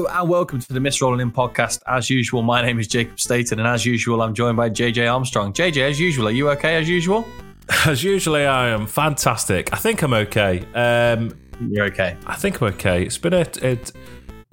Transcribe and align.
Hello 0.00 0.22
and 0.22 0.30
welcome 0.30 0.58
to 0.58 0.72
the 0.72 0.80
Mist 0.80 1.02
Rolling 1.02 1.20
In 1.20 1.30
podcast. 1.30 1.82
As 1.86 2.08
usual, 2.08 2.40
my 2.40 2.62
name 2.62 2.80
is 2.80 2.88
Jacob 2.88 3.20
Staten, 3.20 3.58
and 3.58 3.68
as 3.68 3.84
usual, 3.84 4.22
I'm 4.22 4.32
joined 4.32 4.56
by 4.56 4.70
JJ 4.70 5.12
Armstrong. 5.12 5.52
JJ, 5.52 5.90
as 5.90 6.00
usual, 6.00 6.28
are 6.28 6.30
you 6.30 6.48
okay? 6.52 6.76
As 6.76 6.88
usual, 6.88 7.28
as 7.86 8.02
usually, 8.02 8.46
I 8.46 8.68
am 8.68 8.86
fantastic. 8.86 9.70
I 9.74 9.76
think 9.76 10.00
I'm 10.00 10.14
okay. 10.14 10.64
Um, 10.74 11.38
You're 11.68 11.84
okay. 11.88 12.16
I 12.26 12.34
think 12.34 12.62
I'm 12.62 12.68
okay. 12.68 13.02
It's 13.02 13.18
been 13.18 13.34
a, 13.34 13.46
a, 13.62 13.78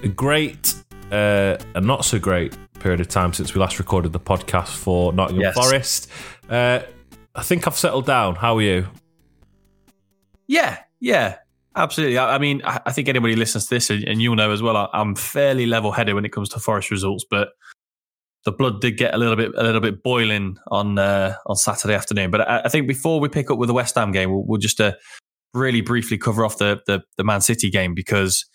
a 0.03 0.09
great 0.09 0.75
uh, 1.13 1.55
and 1.75 1.87
not 1.87 2.03
so 2.03 2.19
great 2.19 2.57
period 2.81 2.99
of 2.99 3.07
time 3.07 3.31
since 3.31 3.55
we 3.55 3.61
last 3.61 3.79
recorded 3.79 4.11
the 4.11 4.19
podcast 4.19 4.75
for 4.75 5.13
Nottingham 5.13 5.43
yes. 5.43 5.55
Forest. 5.55 6.11
Uh, 6.49 6.81
I 7.35 7.43
think 7.43 7.67
I've 7.67 7.77
settled 7.77 8.05
down. 8.05 8.35
How 8.35 8.57
are 8.57 8.61
you? 8.61 8.87
Yeah, 10.45 10.79
yeah, 10.99 11.37
absolutely. 11.77 12.17
I, 12.17 12.37
mean, 12.37 12.61
I, 12.65 12.91
think 12.91 13.07
anybody 13.07 13.35
listens 13.35 13.67
to 13.67 13.75
this, 13.75 13.89
and, 13.89 14.21
you'll 14.21 14.35
know 14.35 14.51
as 14.51 14.61
well, 14.61 14.89
I'm 14.93 15.15
fairly 15.15 15.65
level-headed 15.65 16.13
when 16.13 16.25
it 16.25 16.31
comes 16.31 16.49
to 16.49 16.59
Forest 16.59 16.91
results, 16.91 17.25
but 17.29 17.49
the 18.45 18.51
blood 18.51 18.81
did 18.81 18.97
get 18.97 19.13
a 19.13 19.17
little 19.17 19.35
bit 19.35 19.51
a 19.57 19.63
little 19.63 19.81
bit 19.81 20.01
boiling 20.01 20.57
on 20.71 20.97
uh, 20.97 21.35
on 21.45 21.55
Saturday 21.55 21.93
afternoon. 21.93 22.31
But 22.31 22.49
I, 22.49 22.69
think 22.69 22.87
before 22.87 23.19
we 23.19 23.27
pick 23.27 23.51
up 23.51 23.57
with 23.57 23.67
the 23.67 23.73
West 23.73 23.95
Ham 23.95 24.11
game, 24.11 24.31
we'll, 24.31 24.45
we'll 24.45 24.59
just 24.59 24.79
uh, 24.79 24.93
really 25.53 25.81
briefly 25.81 26.17
cover 26.17 26.45
off 26.45 26.57
the, 26.57 26.81
the, 26.87 27.01
the 27.17 27.23
Man 27.23 27.41
City 27.41 27.69
game 27.69 27.93
because. 27.93 28.45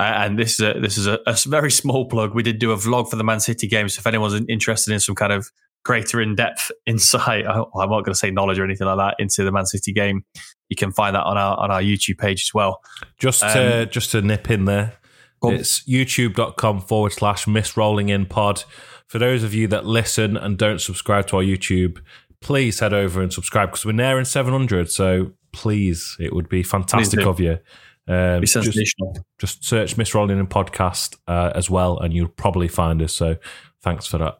And 0.00 0.38
this 0.38 0.52
is 0.52 0.60
a 0.60 0.78
this 0.78 0.96
is 0.96 1.08
a, 1.08 1.18
a, 1.26 1.36
very 1.44 1.72
small 1.72 2.06
plug. 2.06 2.32
We 2.32 2.44
did 2.44 2.60
do 2.60 2.70
a 2.70 2.76
vlog 2.76 3.10
for 3.10 3.16
the 3.16 3.24
Man 3.24 3.40
City 3.40 3.66
game, 3.66 3.88
so 3.88 3.98
if 3.98 4.06
anyone's 4.06 4.40
interested 4.48 4.92
in 4.92 5.00
some 5.00 5.16
kind 5.16 5.32
of 5.32 5.50
greater 5.84 6.20
in 6.20 6.34
depth 6.34 6.70
insight, 6.86 7.46
I, 7.46 7.58
I'm 7.58 7.90
not 7.90 8.04
going 8.04 8.04
to 8.06 8.14
say 8.14 8.30
knowledge 8.30 8.58
or 8.58 8.64
anything 8.64 8.86
like 8.86 8.98
that 8.98 9.16
into 9.18 9.44
the 9.44 9.52
Man 9.52 9.66
City 9.66 9.92
game, 9.92 10.24
you 10.68 10.76
can 10.76 10.92
find 10.92 11.14
that 11.14 11.24
on 11.24 11.38
our 11.38 11.58
on 11.58 11.70
our 11.70 11.80
YouTube 11.80 12.18
page 12.18 12.42
as 12.42 12.54
well. 12.54 12.80
Just 13.18 13.40
to, 13.40 13.82
um, 13.82 13.88
just 13.90 14.10
to 14.12 14.22
nip 14.22 14.50
in 14.50 14.66
there, 14.66 14.94
it's 15.42 15.88
youtube.com 15.88 16.80
forward 16.80 17.12
slash 17.12 17.46
miss 17.46 17.76
rolling 17.76 18.08
in 18.08 18.26
pod. 18.26 18.64
For 19.06 19.18
those 19.18 19.42
of 19.42 19.54
you 19.54 19.66
that 19.68 19.86
listen 19.86 20.36
and 20.36 20.58
don't 20.58 20.80
subscribe 20.80 21.26
to 21.28 21.36
our 21.36 21.42
YouTube, 21.42 21.98
please 22.40 22.80
head 22.80 22.92
over 22.92 23.22
and 23.22 23.32
subscribe 23.32 23.70
because 23.70 23.86
we're 23.86 23.92
nearing 23.92 24.24
700. 24.24 24.90
So 24.90 25.32
please, 25.52 26.16
it 26.20 26.34
would 26.34 26.48
be 26.48 26.62
fantastic 26.62 27.20
of 27.20 27.40
you. 27.40 27.58
Um, 28.06 28.42
just, 28.42 28.96
just, 29.38 29.64
search 29.64 29.96
Mist 29.98 30.14
Rolling 30.14 30.38
in 30.38 30.46
podcast 30.46 31.16
uh, 31.26 31.52
as 31.54 31.68
well, 31.68 31.98
and 31.98 32.14
you'll 32.14 32.28
probably 32.28 32.68
find 32.68 33.02
us. 33.02 33.12
So 33.12 33.36
thanks 33.82 34.06
for 34.06 34.18
that. 34.18 34.38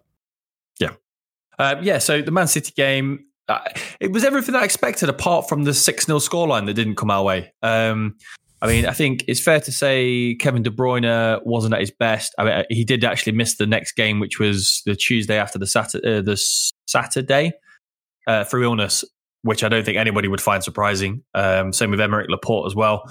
Yeah. 1.59 1.65
Uh, 1.67 1.81
yeah. 1.83 1.99
So 1.99 2.23
the 2.23 2.31
Man 2.31 2.49
City 2.49 2.73
game, 2.77 3.27
uh, 3.49 3.61
it 4.01 4.13
was 4.13 4.25
everything 4.25 4.55
I 4.55 4.65
expected 4.65 5.09
apart 5.09 5.49
from 5.49 5.65
the 5.65 5.75
6 5.75 6.07
0 6.07 6.19
scoreline 6.19 6.67
that 6.67 6.75
didn't 6.75 6.97
come 6.97 7.11
our 7.11 7.23
way. 7.23 7.53
Um, 7.63 8.17
I 8.61 8.67
mean, 8.67 8.87
I 8.87 8.93
think 8.93 9.25
it's 9.29 9.41
fair 9.41 9.61
to 9.61 9.71
say 9.71 10.35
Kevin 10.41 10.63
De 10.63 10.71
Bruyne 10.71 11.41
wasn't 11.45 11.75
at 11.75 11.81
his 11.81 11.93
best. 11.93 12.35
I 12.39 12.45
mean, 12.45 12.65
he 12.71 12.85
did 12.85 13.05
actually 13.05 13.33
miss 13.33 13.57
the 13.57 13.67
next 13.67 13.93
game, 13.93 14.19
which 14.19 14.41
was 14.41 14.83
the 14.85 14.97
Tuesday 14.97 15.39
after 15.39 15.59
the 15.59 15.67
Saturday, 15.67 16.19
uh, 16.19 16.23
the 16.23 16.37
Saturday 16.87 17.53
uh, 18.27 18.45
through 18.45 18.65
illness, 18.65 19.05
which 19.43 19.63
I 19.63 19.69
don't 19.69 19.85
think 19.85 19.97
anybody 19.97 20.27
would 20.27 20.41
find 20.41 20.65
surprising. 20.65 21.23
Um, 21.35 21.73
same 21.73 21.91
with 21.91 22.01
Aymeric 22.01 22.29
Laporte 22.29 22.67
as 22.67 22.75
well. 22.75 23.09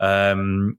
Um, 0.00 0.78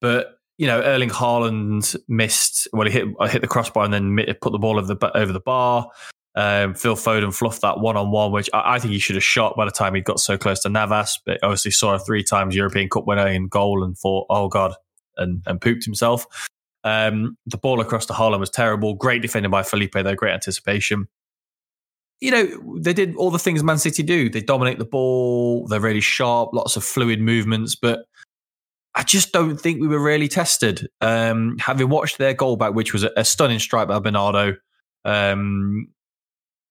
but 0.00 0.38
you 0.58 0.66
know, 0.66 0.80
Erling 0.82 1.10
Haaland 1.10 1.96
missed. 2.08 2.66
Well, 2.72 2.86
he 2.86 2.92
hit 2.92 3.08
hit 3.30 3.40
the 3.40 3.48
crossbar 3.48 3.84
and 3.84 3.94
then 3.94 4.16
put 4.40 4.52
the 4.52 4.58
ball 4.58 4.78
over 4.78 4.92
the 4.92 5.16
over 5.16 5.32
the 5.32 5.40
bar. 5.40 5.88
Um, 6.36 6.74
Phil 6.74 6.96
Foden 6.96 7.32
fluffed 7.32 7.62
that 7.62 7.78
one 7.78 7.96
on 7.96 8.10
one, 8.10 8.32
which 8.32 8.50
I, 8.52 8.74
I, 8.74 8.78
think 8.80 8.92
he 8.92 8.98
should 8.98 9.14
have 9.14 9.22
shot 9.22 9.56
by 9.56 9.64
the 9.64 9.70
time 9.70 9.94
he 9.94 10.00
got 10.00 10.18
so 10.18 10.36
close 10.36 10.60
to 10.60 10.68
Navas. 10.68 11.20
But 11.24 11.38
obviously 11.42 11.70
saw 11.70 11.94
a 11.94 11.98
three 11.98 12.24
times 12.24 12.56
European 12.56 12.88
Cup 12.88 13.06
winner 13.06 13.28
in 13.28 13.46
goal 13.46 13.84
and 13.84 13.96
thought, 13.96 14.26
oh 14.30 14.48
God, 14.48 14.74
and, 15.16 15.42
and 15.46 15.60
pooped 15.60 15.84
himself. 15.84 16.26
Um, 16.82 17.38
the 17.46 17.56
ball 17.56 17.80
across 17.80 18.06
the 18.06 18.14
Haaland 18.14 18.40
was 18.40 18.50
terrible. 18.50 18.94
Great 18.94 19.22
defending 19.22 19.50
by 19.50 19.62
Felipe, 19.62 19.92
though, 19.94 20.14
great 20.14 20.34
anticipation. 20.34 21.06
You 22.20 22.30
know, 22.30 22.78
they 22.80 22.92
did 22.92 23.14
all 23.16 23.30
the 23.30 23.38
things 23.38 23.62
Man 23.62 23.78
City 23.78 24.02
do. 24.02 24.28
They 24.28 24.40
dominate 24.40 24.78
the 24.78 24.84
ball, 24.84 25.66
they're 25.66 25.80
really 25.80 26.00
sharp, 26.00 26.50
lots 26.52 26.76
of 26.76 26.84
fluid 26.84 27.20
movements, 27.20 27.74
but 27.74 28.06
I 28.94 29.02
just 29.02 29.32
don't 29.32 29.56
think 29.56 29.80
we 29.80 29.88
were 29.88 30.02
really 30.02 30.28
tested. 30.28 30.88
Um, 31.00 31.56
having 31.58 31.88
watched 31.88 32.18
their 32.18 32.34
goal 32.34 32.56
back, 32.56 32.74
which 32.74 32.92
was 32.92 33.02
a, 33.02 33.10
a 33.16 33.24
stunning 33.24 33.58
strike 33.58 33.88
by 33.88 33.98
Bernardo, 33.98 34.54
um, 35.04 35.88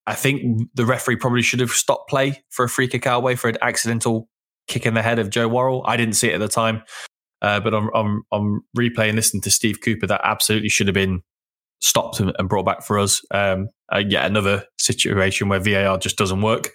I 0.06 0.16
think 0.16 0.69
the 0.74 0.86
referee 0.86 1.16
probably 1.16 1.41
should 1.41 1.59
have 1.59 1.72
stopped 1.72 2.09
play 2.09 2.44
for 2.50 2.66
a 2.66 2.69
free 2.69 2.88
kick 2.88 3.08
our 3.08 3.22
way 3.22 3.36
for 3.36 3.50
an 3.50 3.58
accidental 3.62 4.28
kick 4.68 4.86
in 4.86 4.94
the 4.94 5.02
head 5.02 5.19
of 5.19 5.30
Joe 5.30 5.47
Worrall. 5.47 5.84
I 5.86 5.97
didn't 5.97 6.16
see 6.16 6.30
it 6.30 6.34
at 6.34 6.40
the 6.40 6.47
time, 6.47 6.84
uh, 7.41 7.59
but 7.59 7.74
I'm, 7.74 8.22
replaying 8.78 9.16
listening 9.16 9.42
to 9.44 9.52
Steve 9.52 9.80
Cooper. 9.84 10.08
That 10.08 10.22
absolutely 10.24 10.69
should 10.69 10.88
have 10.88 10.94
been 10.94 11.22
stopped 11.80 12.19
and, 12.19 12.34
brought 12.50 12.66
back 12.66 12.84
for 12.84 13.00
us. 13.00 13.22
Um, 13.31 13.69
uh, 13.94 14.03
yet 14.08 14.25
another 14.25 14.66
situation 14.78 15.50
where 15.50 15.59
VAR 15.59 15.97
just 15.97 16.18
doesn't 16.18 16.42
work. 16.42 16.72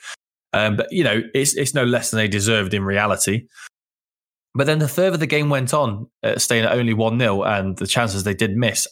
Um, 0.53 0.77
but 0.77 0.87
you 0.91 1.05
know, 1.05 1.23
it's 1.35 1.55
it's 1.57 1.75
no 1.75 1.85
less 1.85 2.11
than 2.11 2.19
they 2.19 2.29
deserved 2.29 2.73
in 2.73 2.83
reality. 2.83 3.47
But 4.55 4.67
then 4.67 4.79
the 4.79 4.89
further 4.89 5.17
the 5.17 5.27
game 5.27 5.51
went 5.51 5.75
on, 5.75 6.09
uh, 6.23 6.39
staying 6.39 6.65
at 6.65 6.73
only 6.73 6.95
one 6.95 7.19
0 7.19 7.43
and 7.43 7.77
the 7.77 7.87
chances 7.87 8.25
they 8.25 8.35
did 8.35 8.57
miss, 8.57 8.89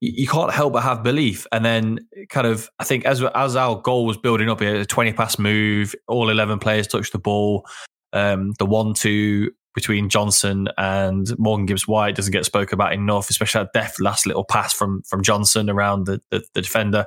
you 0.00 0.28
can't 0.28 0.52
help 0.52 0.72
but 0.74 0.82
have 0.82 1.02
belief. 1.02 1.46
And 1.52 1.64
then, 1.64 1.98
kind 2.28 2.46
of, 2.46 2.70
I 2.78 2.84
think 2.84 3.04
as 3.04 3.22
as 3.34 3.56
our 3.56 3.80
goal 3.80 4.06
was 4.06 4.16
building 4.16 4.48
up, 4.48 4.60
a 4.60 4.84
twenty 4.84 5.12
pass 5.12 5.38
move, 5.38 5.94
all 6.06 6.28
eleven 6.30 6.58
players 6.58 6.86
touched 6.86 7.12
the 7.12 7.18
ball. 7.18 7.66
Um, 8.12 8.54
the 8.58 8.66
one 8.66 8.94
two 8.94 9.50
between 9.74 10.08
Johnson 10.08 10.68
and 10.76 11.28
Morgan 11.38 11.66
Gibbs 11.66 11.86
White 11.86 12.16
doesn't 12.16 12.32
get 12.32 12.44
spoken 12.44 12.74
about 12.74 12.92
enough, 12.92 13.30
especially 13.30 13.62
that 13.62 13.72
deft 13.72 14.00
last 14.00 14.26
little 14.26 14.44
pass 14.44 14.72
from 14.72 15.02
from 15.02 15.22
Johnson 15.22 15.68
around 15.68 16.06
the 16.06 16.20
the, 16.30 16.42
the 16.54 16.62
defender. 16.62 17.06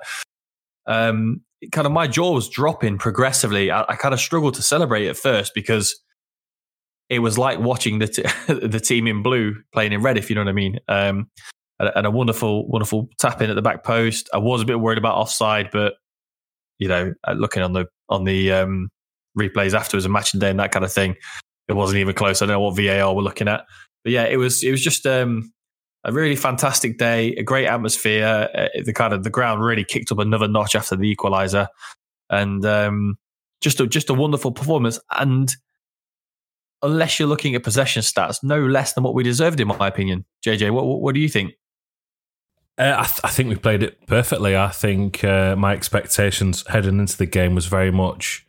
Um, 0.85 1.41
kind 1.71 1.85
of 1.85 1.93
my 1.93 2.07
jaw 2.07 2.31
was 2.33 2.49
dropping 2.49 2.97
progressively. 2.97 3.71
I, 3.71 3.85
I 3.87 3.95
kind 3.95 4.13
of 4.13 4.19
struggled 4.19 4.55
to 4.55 4.61
celebrate 4.61 5.07
at 5.07 5.17
first 5.17 5.53
because 5.53 6.01
it 7.09 7.19
was 7.19 7.37
like 7.37 7.59
watching 7.59 7.99
the 7.99 8.07
t- 8.07 8.23
the 8.47 8.79
team 8.79 9.07
in 9.07 9.21
blue 9.21 9.55
playing 9.73 9.93
in 9.93 10.01
red, 10.01 10.17
if 10.17 10.29
you 10.29 10.35
know 10.35 10.41
what 10.41 10.49
I 10.49 10.53
mean. 10.53 10.79
Um, 10.87 11.29
and 11.95 12.05
a 12.05 12.11
wonderful, 12.11 12.67
wonderful 12.67 13.09
tap 13.19 13.41
in 13.41 13.49
at 13.49 13.55
the 13.55 13.61
back 13.61 13.83
post. 13.83 14.29
I 14.33 14.37
was 14.37 14.61
a 14.61 14.65
bit 14.65 14.79
worried 14.79 14.97
about 14.97 15.15
offside, 15.15 15.69
but 15.71 15.95
you 16.79 16.87
know, 16.87 17.13
uh, 17.27 17.33
looking 17.33 17.63
on 17.63 17.73
the 17.73 17.85
on 18.09 18.23
the 18.23 18.51
um, 18.51 18.89
replays 19.37 19.73
afterwards 19.73 20.05
and 20.05 20.13
matching 20.13 20.39
day 20.39 20.49
and 20.49 20.59
that 20.59 20.71
kind 20.71 20.85
of 20.85 20.91
thing, 20.91 21.15
it 21.67 21.73
wasn't 21.73 21.99
even 21.99 22.15
close. 22.15 22.41
I 22.41 22.45
don't 22.45 22.53
know 22.53 22.59
what 22.59 22.75
VAR 22.75 23.13
we're 23.15 23.21
looking 23.21 23.47
at, 23.47 23.65
but 24.03 24.11
yeah, 24.11 24.25
it 24.25 24.37
was 24.37 24.63
it 24.63 24.71
was 24.71 24.83
just 24.83 25.05
um, 25.05 25.51
a 26.03 26.11
really 26.11 26.35
fantastic 26.35 26.97
day, 26.97 27.33
a 27.35 27.43
great 27.43 27.67
atmosphere. 27.67 28.49
Uh, 28.53 28.67
the 28.83 28.93
kind 28.93 29.13
of 29.13 29.23
the 29.23 29.29
ground 29.29 29.63
really 29.63 29.83
kicked 29.83 30.11
up 30.11 30.19
another 30.19 30.47
notch 30.47 30.75
after 30.75 30.95
the 30.95 31.15
equaliser, 31.15 31.67
and 32.29 32.65
um, 32.65 33.17
just 33.61 33.79
a, 33.79 33.87
just 33.87 34.09
a 34.09 34.13
wonderful 34.13 34.51
performance. 34.51 34.99
And 35.11 35.51
unless 36.81 37.19
you're 37.19 37.27
looking 37.27 37.55
at 37.55 37.63
possession 37.63 38.01
stats, 38.01 38.43
no 38.43 38.59
less 38.59 38.93
than 38.93 39.03
what 39.03 39.13
we 39.13 39.23
deserved, 39.23 39.59
in 39.59 39.67
my 39.67 39.87
opinion. 39.87 40.25
JJ, 40.45 40.71
what 40.71 40.85
what, 40.85 41.01
what 41.01 41.15
do 41.15 41.21
you 41.21 41.29
think? 41.29 41.53
Uh, 42.77 42.95
I, 42.97 43.03
th- 43.03 43.19
I, 43.23 43.29
think 43.29 43.49
we 43.49 43.55
played 43.55 43.83
it 43.83 44.07
perfectly. 44.07 44.55
I 44.55 44.69
think 44.69 45.23
uh, 45.23 45.55
my 45.55 45.73
expectations 45.73 46.65
heading 46.67 46.99
into 46.99 47.17
the 47.17 47.25
game 47.25 47.53
was 47.53 47.65
very 47.67 47.91
much 47.91 48.45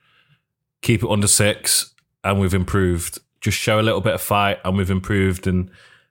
keep 0.82 1.02
it 1.02 1.10
under 1.10 1.26
six, 1.28 1.94
and 2.22 2.40
we've 2.40 2.54
improved. 2.54 3.18
Just 3.40 3.58
show 3.58 3.80
a 3.80 3.82
little 3.82 4.00
bit 4.00 4.14
of 4.14 4.20
fight, 4.20 4.58
and 4.64 4.76
we've 4.76 4.90
improved. 4.90 5.46
And 5.46 5.70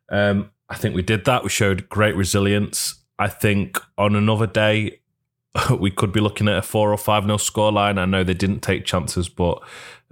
um, 0.09 0.51
I 0.69 0.75
think 0.75 0.95
we 0.95 1.01
did 1.01 1.25
that. 1.25 1.43
We 1.43 1.49
showed 1.49 1.87
great 1.89 2.15
resilience. 2.15 2.95
I 3.19 3.27
think 3.27 3.79
on 3.97 4.15
another 4.15 4.47
day, 4.47 4.99
we 5.79 5.91
could 5.91 6.11
be 6.11 6.19
looking 6.19 6.47
at 6.47 6.57
a 6.57 6.61
four 6.61 6.91
or 6.91 6.97
five 6.97 7.25
nil 7.25 7.37
scoreline. 7.37 7.99
I 7.99 8.05
know 8.05 8.23
they 8.23 8.33
didn't 8.33 8.61
take 8.61 8.85
chances, 8.85 9.29
but 9.29 9.61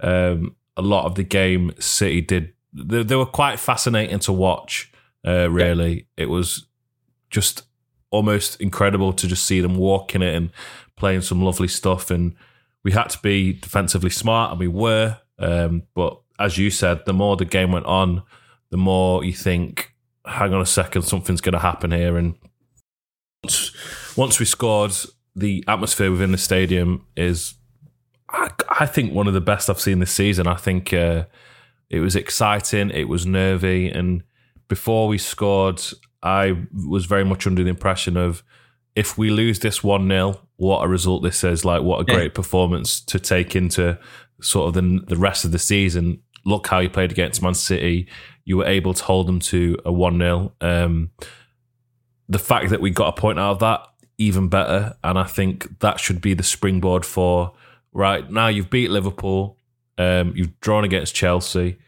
um, 0.00 0.54
a 0.76 0.82
lot 0.82 1.06
of 1.06 1.16
the 1.16 1.24
game, 1.24 1.72
City 1.78 2.20
did. 2.20 2.52
They, 2.72 3.02
they 3.02 3.16
were 3.16 3.26
quite 3.26 3.58
fascinating 3.58 4.20
to 4.20 4.32
watch. 4.32 4.92
Uh, 5.26 5.50
really, 5.50 6.06
yeah. 6.16 6.24
it 6.24 6.30
was 6.30 6.66
just 7.28 7.64
almost 8.10 8.60
incredible 8.60 9.12
to 9.12 9.26
just 9.26 9.44
see 9.44 9.60
them 9.60 9.76
walking 9.76 10.22
it 10.22 10.34
and 10.34 10.50
playing 10.96 11.22
some 11.22 11.42
lovely 11.42 11.68
stuff. 11.68 12.10
And 12.10 12.34
we 12.82 12.92
had 12.92 13.10
to 13.10 13.18
be 13.18 13.52
defensively 13.52 14.10
smart, 14.10 14.50
and 14.50 14.60
we 14.60 14.68
were. 14.68 15.18
Um, 15.38 15.84
but 15.94 16.20
as 16.38 16.58
you 16.58 16.70
said, 16.70 17.04
the 17.06 17.12
more 17.12 17.36
the 17.36 17.44
game 17.44 17.72
went 17.72 17.86
on, 17.86 18.22
the 18.70 18.76
more 18.76 19.24
you 19.24 19.32
think, 19.32 19.94
hang 20.24 20.54
on 20.54 20.60
a 20.60 20.66
second, 20.66 21.02
something's 21.02 21.40
going 21.40 21.52
to 21.52 21.58
happen 21.58 21.90
here. 21.90 22.16
And 22.16 22.34
once, 23.42 24.16
once 24.16 24.38
we 24.38 24.46
scored, 24.46 24.92
the 25.36 25.64
atmosphere 25.68 26.10
within 26.10 26.32
the 26.32 26.38
stadium 26.38 27.06
is, 27.16 27.54
I, 28.30 28.50
I 28.68 28.86
think, 28.86 29.12
one 29.12 29.28
of 29.28 29.34
the 29.34 29.40
best 29.40 29.68
I've 29.68 29.80
seen 29.80 29.98
this 29.98 30.12
season. 30.12 30.46
I 30.46 30.54
think 30.54 30.92
uh, 30.92 31.24
it 31.88 32.00
was 32.00 32.16
exciting, 32.16 32.90
it 32.90 33.08
was 33.08 33.26
nervy, 33.26 33.88
and 33.90 34.22
before 34.68 35.08
we 35.08 35.18
scored, 35.18 35.82
I 36.22 36.66
was 36.72 37.06
very 37.06 37.24
much 37.24 37.46
under 37.46 37.62
the 37.62 37.70
impression 37.70 38.16
of 38.16 38.42
if 38.94 39.16
we 39.16 39.30
lose 39.30 39.60
this 39.60 39.82
1 39.82 40.08
0, 40.08 40.40
what 40.56 40.84
a 40.84 40.88
result 40.88 41.22
this 41.22 41.44
is. 41.44 41.64
Like, 41.64 41.82
what 41.82 42.00
a 42.00 42.04
great 42.04 42.32
yeah. 42.32 42.34
performance 42.34 43.00
to 43.02 43.18
take 43.18 43.56
into 43.56 43.98
sort 44.40 44.68
of 44.68 44.74
the, 44.74 45.00
the 45.06 45.16
rest 45.16 45.44
of 45.44 45.52
the 45.52 45.58
season. 45.58 46.22
look 46.44 46.66
how 46.66 46.78
you 46.80 46.90
played 46.90 47.12
against 47.12 47.42
Man 47.42 47.54
City. 47.54 48.08
You 48.44 48.58
were 48.58 48.66
able 48.66 48.94
to 48.94 49.04
hold 49.04 49.28
them 49.28 49.40
to 49.40 49.76
a 49.84 49.92
1 49.92 50.18
0. 50.18 50.52
Um, 50.60 51.10
the 52.28 52.38
fact 52.38 52.70
that 52.70 52.80
we 52.80 52.90
got 52.90 53.16
a 53.16 53.20
point 53.20 53.38
out 53.38 53.52
of 53.52 53.58
that, 53.60 53.86
even 54.18 54.48
better. 54.48 54.94
And 55.02 55.18
I 55.18 55.24
think 55.24 55.80
that 55.80 55.98
should 55.98 56.20
be 56.20 56.34
the 56.34 56.42
springboard 56.42 57.04
for 57.04 57.52
right 57.92 58.30
now. 58.30 58.48
You've 58.48 58.70
beat 58.70 58.90
Liverpool, 58.90 59.56
um, 59.98 60.32
you've 60.36 60.58
drawn 60.60 60.84
against 60.84 61.14
Chelsea, 61.14 61.78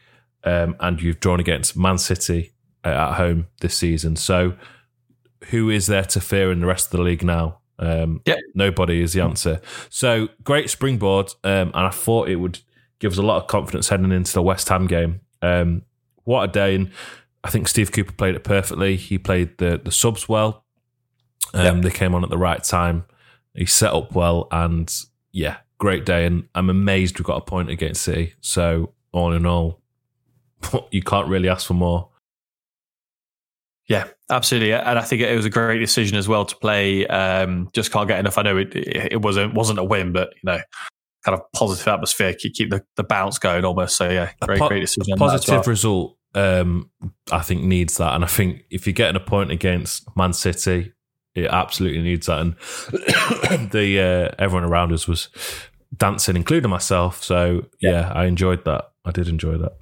um, 0.43 0.75
and 0.79 1.01
you've 1.01 1.19
drawn 1.19 1.39
against 1.39 1.77
Man 1.77 1.97
City 1.97 2.52
at 2.83 3.13
home 3.13 3.47
this 3.61 3.75
season. 3.77 4.15
So, 4.15 4.53
who 5.49 5.69
is 5.69 5.87
there 5.87 6.05
to 6.05 6.21
fear 6.21 6.51
in 6.51 6.61
the 6.61 6.67
rest 6.67 6.87
of 6.87 6.97
the 6.97 7.03
league 7.03 7.23
now? 7.23 7.59
Um, 7.79 8.21
yeah. 8.25 8.35
Nobody 8.53 9.01
is 9.01 9.13
the 9.13 9.21
answer. 9.21 9.61
So, 9.89 10.29
great 10.43 10.69
springboard. 10.69 11.33
Um, 11.43 11.71
and 11.73 11.87
I 11.87 11.89
thought 11.89 12.29
it 12.29 12.37
would 12.37 12.59
give 12.99 13.11
us 13.11 13.17
a 13.17 13.23
lot 13.23 13.41
of 13.41 13.47
confidence 13.47 13.89
heading 13.89 14.11
into 14.11 14.33
the 14.33 14.41
West 14.41 14.69
Ham 14.69 14.87
game. 14.87 15.21
Um, 15.41 15.83
what 16.23 16.43
a 16.43 16.51
day! 16.51 16.75
And 16.75 16.91
I 17.43 17.49
think 17.49 17.67
Steve 17.67 17.91
Cooper 17.91 18.13
played 18.13 18.35
it 18.35 18.43
perfectly. 18.43 18.95
He 18.95 19.17
played 19.17 19.57
the 19.57 19.79
the 19.83 19.91
subs 19.91 20.29
well. 20.29 20.63
Um. 21.53 21.81
They 21.81 21.91
came 21.91 22.15
on 22.15 22.23
at 22.23 22.29
the 22.29 22.37
right 22.37 22.63
time. 22.63 23.05
He 23.53 23.65
set 23.65 23.93
up 23.93 24.15
well, 24.15 24.47
and 24.51 24.91
yeah, 25.31 25.57
great 25.77 26.05
day. 26.05 26.25
And 26.25 26.47
I'm 26.55 26.69
amazed 26.69 27.19
we 27.19 27.25
got 27.25 27.37
a 27.37 27.45
point 27.45 27.69
against 27.69 28.03
City. 28.03 28.33
So 28.39 28.93
all 29.11 29.33
in 29.33 29.45
all, 29.45 29.81
you 30.91 31.03
can't 31.03 31.27
really 31.27 31.49
ask 31.49 31.67
for 31.67 31.73
more. 31.73 32.09
Yeah, 33.89 34.07
absolutely, 34.29 34.73
and 34.73 34.97
I 34.97 35.01
think 35.01 35.21
it 35.21 35.35
was 35.35 35.45
a 35.45 35.49
great 35.49 35.79
decision 35.79 36.17
as 36.17 36.27
well 36.27 36.45
to 36.45 36.55
play. 36.55 37.05
Um, 37.07 37.69
just 37.73 37.91
can't 37.91 38.07
get 38.07 38.19
enough. 38.19 38.37
I 38.37 38.43
know 38.43 38.57
it, 38.57 38.73
it 38.75 39.21
wasn't 39.21 39.53
wasn't 39.53 39.79
a 39.79 39.83
win, 39.83 40.13
but 40.13 40.29
you 40.35 40.51
know, 40.51 40.59
kind 41.25 41.37
of 41.37 41.51
positive 41.53 41.87
atmosphere, 41.87 42.33
keep, 42.33 42.53
keep 42.53 42.69
the, 42.69 42.83
the 42.95 43.03
bounce 43.03 43.39
going 43.39 43.65
almost. 43.65 43.97
So 43.97 44.09
yeah, 44.09 44.31
great, 44.41 44.59
po- 44.59 44.69
great 44.69 44.81
decision. 44.81 45.17
Positive 45.17 45.49
well. 45.49 45.63
result, 45.63 46.17
um, 46.33 46.91
I 47.31 47.41
think 47.41 47.63
needs 47.63 47.97
that, 47.97 48.13
and 48.13 48.23
I 48.23 48.27
think 48.27 48.63
if 48.69 48.87
you're 48.87 48.93
getting 48.93 49.21
a 49.21 49.25
point 49.25 49.51
against 49.51 50.07
Man 50.15 50.31
City, 50.31 50.93
it 51.35 51.47
absolutely 51.47 52.01
needs 52.01 52.27
that. 52.27 52.39
And 52.39 53.71
the 53.71 53.99
uh, 54.31 54.35
everyone 54.39 54.63
around 54.63 54.93
us 54.93 55.07
was 55.07 55.29
dancing, 55.95 56.35
including 56.35 56.69
myself. 56.69 57.23
So 57.23 57.65
yeah. 57.81 57.91
yeah, 57.91 58.11
I 58.13 58.25
enjoyed 58.25 58.65
that. 58.65 58.85
I 59.05 59.11
did 59.11 59.27
enjoy 59.27 59.57
that. 59.57 59.73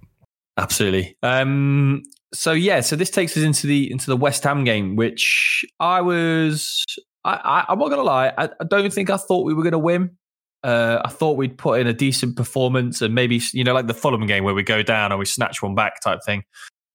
Absolutely. 0.57 1.18
Um, 1.24 2.03
so 2.33 2.51
yeah, 2.54 2.81
so 2.81 2.95
this 2.95 3.10
takes 3.10 3.36
us 3.38 3.44
into 3.44 3.68
the 3.68 3.92
into 3.92 4.07
the 4.07 4.18
West 4.18 4.44
Ham 4.44 4.63
game, 4.63 4.95
which 4.95 5.66
I 5.80 6.01
was. 6.01 6.83
I, 7.24 7.66
I, 7.68 7.74
am 7.74 7.80
not 7.80 7.89
gonna 7.89 8.01
lie. 8.01 8.33
I, 8.38 8.45
I 8.60 8.63
don't 8.68 8.92
think 8.92 9.10
I 9.10 9.18
thought 9.18 9.45
we 9.45 9.54
were 9.54 9.63
gonna 9.63 9.80
win. 9.80 10.18
Uh, 10.63 11.01
I 11.04 11.10
thought 11.10 11.38
we'd 11.38 11.57
put 11.57 11.80
in 11.80 11.88
a 11.88 11.94
decent 11.94 12.36
performance 12.36 13.01
and 13.01 13.16
maybe, 13.16 13.42
you 13.51 13.63
know, 13.63 13.74
like 13.74 13.88
the 13.88 13.95
Fulham 13.95 14.28
game 14.28 14.44
where 14.44 14.54
we 14.54 14.62
go 14.62 14.83
down 14.83 15.12
and 15.12 15.18
we 15.18 15.25
snatch 15.25 15.62
one 15.62 15.74
back 15.74 16.01
type 16.01 16.19
thing. 16.24 16.44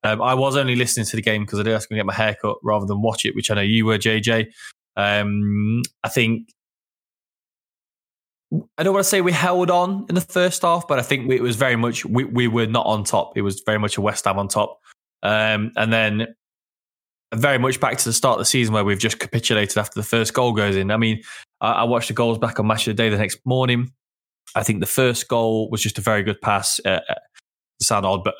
Um, 0.04 0.22
I 0.22 0.34
was 0.34 0.56
only 0.56 0.76
listening 0.76 1.06
to 1.06 1.16
the 1.16 1.22
game 1.22 1.42
because 1.42 1.58
I 1.58 1.64
did 1.64 1.74
ask 1.74 1.88
to 1.88 1.94
get 1.96 2.06
my 2.06 2.14
haircut 2.14 2.58
rather 2.62 2.86
than 2.86 3.02
watch 3.02 3.24
it, 3.24 3.34
which 3.34 3.50
I 3.50 3.54
know 3.54 3.62
you 3.62 3.84
were, 3.86 3.98
JJ. 3.98 4.46
Um, 4.96 5.82
I 6.04 6.08
think 6.08 6.48
I 8.78 8.84
don't 8.84 8.94
want 8.94 9.04
to 9.04 9.08
say 9.08 9.20
we 9.20 9.32
held 9.32 9.70
on 9.70 10.06
in 10.08 10.14
the 10.14 10.20
first 10.20 10.62
half, 10.62 10.86
but 10.86 10.98
I 10.98 11.02
think 11.02 11.28
we, 11.28 11.36
it 11.36 11.42
was 11.42 11.56
very 11.56 11.76
much 11.76 12.04
we, 12.04 12.24
we 12.24 12.46
were 12.46 12.66
not 12.66 12.86
on 12.86 13.02
top. 13.02 13.36
It 13.36 13.42
was 13.42 13.62
very 13.66 13.78
much 13.78 13.96
a 13.96 14.00
West 14.00 14.24
Ham 14.24 14.38
on 14.38 14.46
top, 14.48 14.78
um, 15.22 15.72
and 15.76 15.92
then 15.92 16.34
very 17.34 17.58
much 17.58 17.80
back 17.80 17.98
to 17.98 18.04
the 18.04 18.12
start 18.12 18.34
of 18.34 18.38
the 18.40 18.44
season 18.44 18.72
where 18.72 18.84
we've 18.84 18.98
just 18.98 19.18
capitulated 19.18 19.78
after 19.78 19.98
the 19.98 20.06
first 20.06 20.32
goal 20.32 20.52
goes 20.52 20.76
in. 20.76 20.90
I 20.90 20.96
mean, 20.96 21.22
I, 21.60 21.72
I 21.72 21.84
watched 21.84 22.08
the 22.08 22.14
goals 22.14 22.38
back 22.38 22.60
on 22.60 22.66
Match 22.66 22.86
of 22.86 22.96
the 22.96 23.02
Day 23.02 23.08
the 23.08 23.18
next 23.18 23.40
morning. 23.44 23.92
I 24.54 24.62
think 24.62 24.80
the 24.80 24.86
first 24.86 25.28
goal 25.28 25.68
was 25.70 25.82
just 25.82 25.98
a 25.98 26.02
very 26.02 26.22
good 26.22 26.40
pass. 26.40 26.80
Uh, 26.84 27.00
uh 27.08 27.14
sound 27.82 28.06
odd, 28.06 28.24
but 28.24 28.34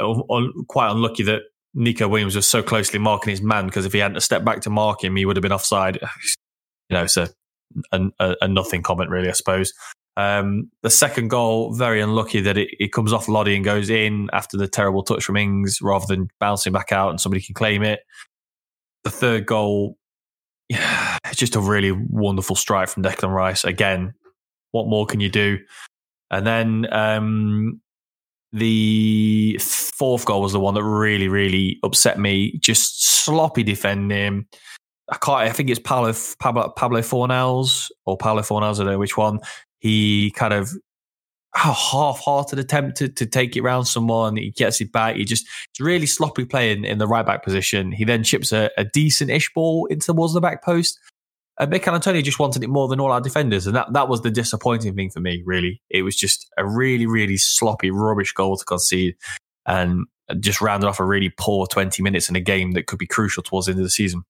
quite 0.68 0.90
unlucky 0.90 1.22
that 1.24 1.42
Neco 1.74 2.08
Williams 2.08 2.34
was 2.34 2.46
so 2.46 2.62
closely 2.62 2.98
marking 2.98 3.30
his 3.30 3.42
man 3.42 3.66
because 3.66 3.84
if 3.84 3.92
he 3.92 3.98
hadn't 3.98 4.20
stepped 4.20 4.46
back 4.46 4.62
to 4.62 4.70
mark 4.70 5.04
him, 5.04 5.14
he 5.14 5.26
would 5.26 5.36
have 5.36 5.42
been 5.42 5.52
offside. 5.52 5.98
You 6.88 6.96
know, 6.96 7.06
so 7.08 7.26
a, 7.90 8.00
a, 8.20 8.36
a 8.42 8.46
nothing 8.46 8.80
comment, 8.80 9.10
really, 9.10 9.28
I 9.28 9.32
suppose. 9.32 9.72
Um, 10.16 10.70
the 10.82 10.90
second 10.90 11.28
goal, 11.28 11.74
very 11.74 12.00
unlucky 12.00 12.40
that 12.40 12.56
it, 12.56 12.68
it, 12.80 12.92
comes 12.92 13.12
off 13.12 13.28
Lodi 13.28 13.54
and 13.54 13.64
goes 13.64 13.90
in 13.90 14.30
after 14.32 14.56
the 14.56 14.66
terrible 14.66 15.02
touch 15.02 15.24
from 15.24 15.36
Ings 15.36 15.80
rather 15.82 16.06
than 16.06 16.28
bouncing 16.40 16.72
back 16.72 16.90
out 16.90 17.10
and 17.10 17.20
somebody 17.20 17.42
can 17.42 17.54
claim 17.54 17.82
it. 17.82 18.00
The 19.04 19.10
third 19.10 19.44
goal, 19.44 19.98
yeah, 20.70 21.18
it's 21.26 21.36
just 21.36 21.56
a 21.56 21.60
really 21.60 21.92
wonderful 21.92 22.56
strike 22.56 22.88
from 22.88 23.02
Declan 23.02 23.34
Rice. 23.34 23.64
Again, 23.64 24.14
what 24.72 24.88
more 24.88 25.04
can 25.04 25.20
you 25.20 25.28
do? 25.28 25.58
And 26.30 26.46
then 26.46 26.92
um, 26.92 27.80
the 28.52 29.58
fourth 29.60 30.24
goal 30.24 30.40
was 30.40 30.52
the 30.52 30.60
one 30.60 30.74
that 30.74 30.82
really, 30.82 31.28
really 31.28 31.78
upset 31.82 32.18
me. 32.18 32.58
Just 32.58 33.04
sloppy 33.04 33.62
defending. 33.62 34.46
I 35.10 35.18
can't. 35.18 35.38
I 35.40 35.50
think 35.50 35.70
it's 35.70 35.78
Pablo 35.78 36.12
Pablo, 36.40 36.70
Pablo 36.70 37.00
Fornals 37.00 37.90
or 38.06 38.16
Pablo 38.16 38.42
Fornals. 38.42 38.76
I 38.76 38.84
don't 38.84 38.92
know 38.92 38.98
which 38.98 39.16
one. 39.16 39.40
He 39.80 40.32
kind 40.32 40.54
of 40.54 40.70
a 41.54 41.72
half-hearted 41.72 42.58
attempt 42.58 42.98
to, 42.98 43.08
to 43.08 43.24
take 43.24 43.56
it 43.56 43.62
around 43.62 43.86
someone. 43.86 44.36
He 44.36 44.50
gets 44.50 44.80
it 44.80 44.92
back. 44.92 45.16
He 45.16 45.24
just 45.24 45.46
it's 45.70 45.80
really 45.80 46.06
sloppy 46.06 46.44
playing 46.44 46.84
in 46.84 46.98
the 46.98 47.06
right 47.06 47.24
back 47.24 47.42
position. 47.42 47.92
He 47.92 48.04
then 48.04 48.24
chips 48.24 48.52
a, 48.52 48.70
a 48.76 48.84
decent-ish 48.84 49.52
ball 49.54 49.86
into 49.86 50.06
towards 50.06 50.34
the 50.34 50.40
back 50.40 50.62
post. 50.62 50.98
And 51.58 51.70
Michail 51.70 51.94
Antonio 51.94 52.20
just 52.20 52.38
wanted 52.38 52.62
it 52.62 52.68
more 52.68 52.86
than 52.86 53.00
all 53.00 53.10
our 53.10 53.22
defenders, 53.22 53.66
and 53.66 53.74
that 53.74 53.90
that 53.94 54.10
was 54.10 54.20
the 54.20 54.30
disappointing 54.30 54.94
thing 54.94 55.08
for 55.08 55.20
me. 55.20 55.42
Really, 55.46 55.80
it 55.88 56.02
was 56.02 56.14
just 56.14 56.46
a 56.58 56.66
really, 56.66 57.06
really 57.06 57.38
sloppy, 57.38 57.90
rubbish 57.90 58.34
goal 58.34 58.58
to 58.58 58.64
concede, 58.66 59.16
and 59.64 60.04
just 60.38 60.60
rounded 60.60 60.86
off 60.86 61.00
a 61.00 61.04
really 61.04 61.32
poor 61.38 61.66
twenty 61.66 62.02
minutes 62.02 62.28
in 62.28 62.36
a 62.36 62.40
game 62.40 62.72
that 62.72 62.86
could 62.86 62.98
be 62.98 63.06
crucial 63.06 63.42
towards 63.42 63.66
the 63.66 63.72
end 63.72 63.80
of 63.80 63.86
the 63.86 63.90
season. 63.90 64.24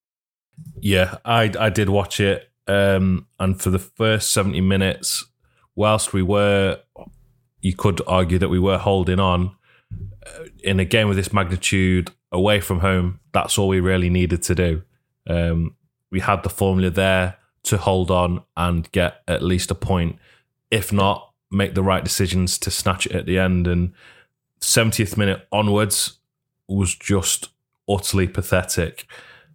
Yeah, 0.81 1.19
I 1.25 1.51
I 1.59 1.69
did 1.69 1.89
watch 1.89 2.21
it, 2.21 2.49
um, 2.69 3.27
and 3.41 3.61
for 3.61 3.71
the 3.71 3.81
first 3.81 4.31
seventy 4.31 4.61
minutes, 4.61 5.25
whilst 5.77 6.13
we 6.13 6.23
were, 6.23 6.81
you 7.61 7.75
could 7.75 8.01
argue 8.07 8.39
that 8.39 8.49
we 8.49 8.59
were 8.59 8.79
holding 8.79 9.21
on 9.21 9.55
uh, 10.27 10.45
in 10.65 10.81
a 10.81 10.85
game 10.85 11.09
of 11.09 11.17
this 11.17 11.33
magnitude 11.33 12.11
away 12.33 12.61
from 12.61 12.81
home. 12.81 13.21
That's 13.33 13.59
all 13.59 13.69
we 13.69 13.81
really 13.81 14.11
needed 14.11 14.43
to 14.45 14.55
do. 14.55 14.83
Um, 15.29 15.77
we 16.11 16.21
had 16.21 16.43
the 16.43 16.49
formula 16.49 16.91
there 16.91 17.37
to 17.65 17.77
hold 17.77 18.11
on 18.11 18.43
and 18.57 18.91
get 18.93 19.23
at 19.29 19.43
least 19.43 19.71
a 19.71 19.75
point, 19.75 20.19
if 20.71 20.93
not 20.93 21.33
make 21.51 21.75
the 21.75 21.83
right 21.83 22.03
decisions 22.03 22.59
to 22.59 22.71
snatch 22.71 23.07
it 23.07 23.13
at 23.13 23.27
the 23.27 23.39
end. 23.39 23.67
And 23.67 23.93
70th 24.61 25.17
minute 25.17 25.47
onwards 25.53 26.19
was 26.69 26.95
just 26.95 27.49
utterly 27.89 28.29
pathetic. 28.29 29.07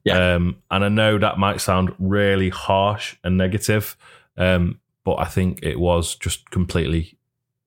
Yeah. 0.03 0.35
Um, 0.35 0.57
and 0.69 0.83
I 0.83 0.89
know 0.89 1.17
that 1.17 1.37
might 1.37 1.61
sound 1.61 1.95
really 1.99 2.49
harsh 2.49 3.15
and 3.23 3.37
negative, 3.37 3.95
um, 4.37 4.79
but 5.03 5.15
I 5.15 5.25
think 5.25 5.59
it 5.63 5.79
was 5.79 6.15
just 6.15 6.49
completely. 6.51 7.17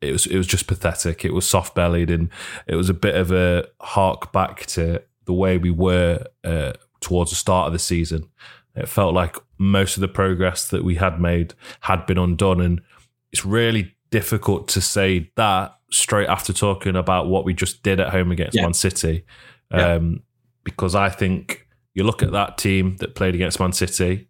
It 0.01 0.13
was 0.13 0.27
it 0.27 0.37
was 0.37 0.47
just 0.47 0.67
pathetic. 0.67 1.25
It 1.25 1.33
was 1.33 1.47
soft 1.47 1.75
bellied, 1.75 2.11
and 2.11 2.29
it 2.67 2.77
was 2.77 2.89
a 2.89 2.95
bit 2.95 3.15
of 3.15 3.31
a 3.33 3.67
hark 3.81 4.33
back 4.33 4.67
to 4.67 5.03
the 5.25 5.33
way 5.33 5.57
we 5.57 5.71
were 5.71 6.27
uh, 6.45 6.73
towards 7.01 7.31
the 7.31 7.37
start 7.37 7.69
of 7.69 7.73
the 7.73 7.79
season. 7.79 8.29
It 8.75 8.89
felt 8.89 9.15
like 9.15 9.37
most 9.59 9.97
of 9.97 10.01
the 10.01 10.09
progress 10.09 10.69
that 10.69 10.85
we 10.85 10.97
had 10.97 11.21
made 11.21 11.55
had 11.81 12.07
been 12.07 12.19
undone, 12.19 12.61
and 12.61 12.83
it's 13.33 13.45
really 13.45 13.95
difficult 14.11 14.69
to 14.69 14.81
say 14.81 15.31
that 15.37 15.75
straight 15.91 16.29
after 16.29 16.53
talking 16.53 16.97
about 16.97 17.29
what 17.29 17.45
we 17.45 17.55
just 17.55 17.83
did 17.83 18.01
at 18.01 18.11
home 18.11 18.31
against 18.31 18.57
yeah. 18.57 18.63
Man 18.63 18.75
City, 18.75 19.25
um, 19.71 19.81
yeah. 19.81 20.19
because 20.65 20.95
I 20.95 21.09
think 21.09 21.67
you 21.95 22.05
look 22.05 22.23
at 22.23 22.33
that 22.33 22.59
team 22.59 22.97
that 22.99 23.15
played 23.15 23.35
against 23.35 23.61
Man 23.61 23.73
City, 23.73 24.29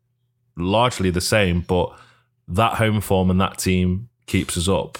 largely 0.56 1.10
the 1.10 1.20
same, 1.20 1.62
but 1.62 1.98
that 2.48 2.74
home 2.74 3.00
form 3.00 3.30
and 3.30 3.40
that 3.40 3.58
team 3.58 4.08
keeps 4.26 4.56
us 4.56 4.68
up. 4.68 4.98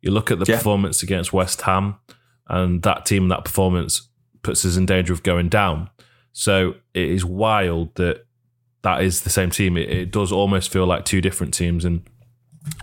You 0.00 0.10
look 0.10 0.30
at 0.30 0.38
the 0.38 0.46
yeah. 0.48 0.56
performance 0.56 1.02
against 1.02 1.32
West 1.32 1.62
Ham, 1.62 1.96
and 2.48 2.82
that 2.82 3.06
team 3.06 3.28
that 3.28 3.44
performance 3.44 4.08
puts 4.42 4.64
us 4.64 4.76
in 4.76 4.86
danger 4.86 5.12
of 5.12 5.22
going 5.22 5.48
down. 5.48 5.90
So 6.32 6.74
it 6.94 7.08
is 7.08 7.24
wild 7.24 7.94
that 7.96 8.26
that 8.82 9.02
is 9.02 9.22
the 9.22 9.30
same 9.30 9.50
team. 9.50 9.76
It, 9.76 9.90
it 9.90 10.10
does 10.12 10.30
almost 10.30 10.72
feel 10.72 10.86
like 10.86 11.04
two 11.04 11.20
different 11.20 11.54
teams, 11.54 11.84
and 11.84 12.08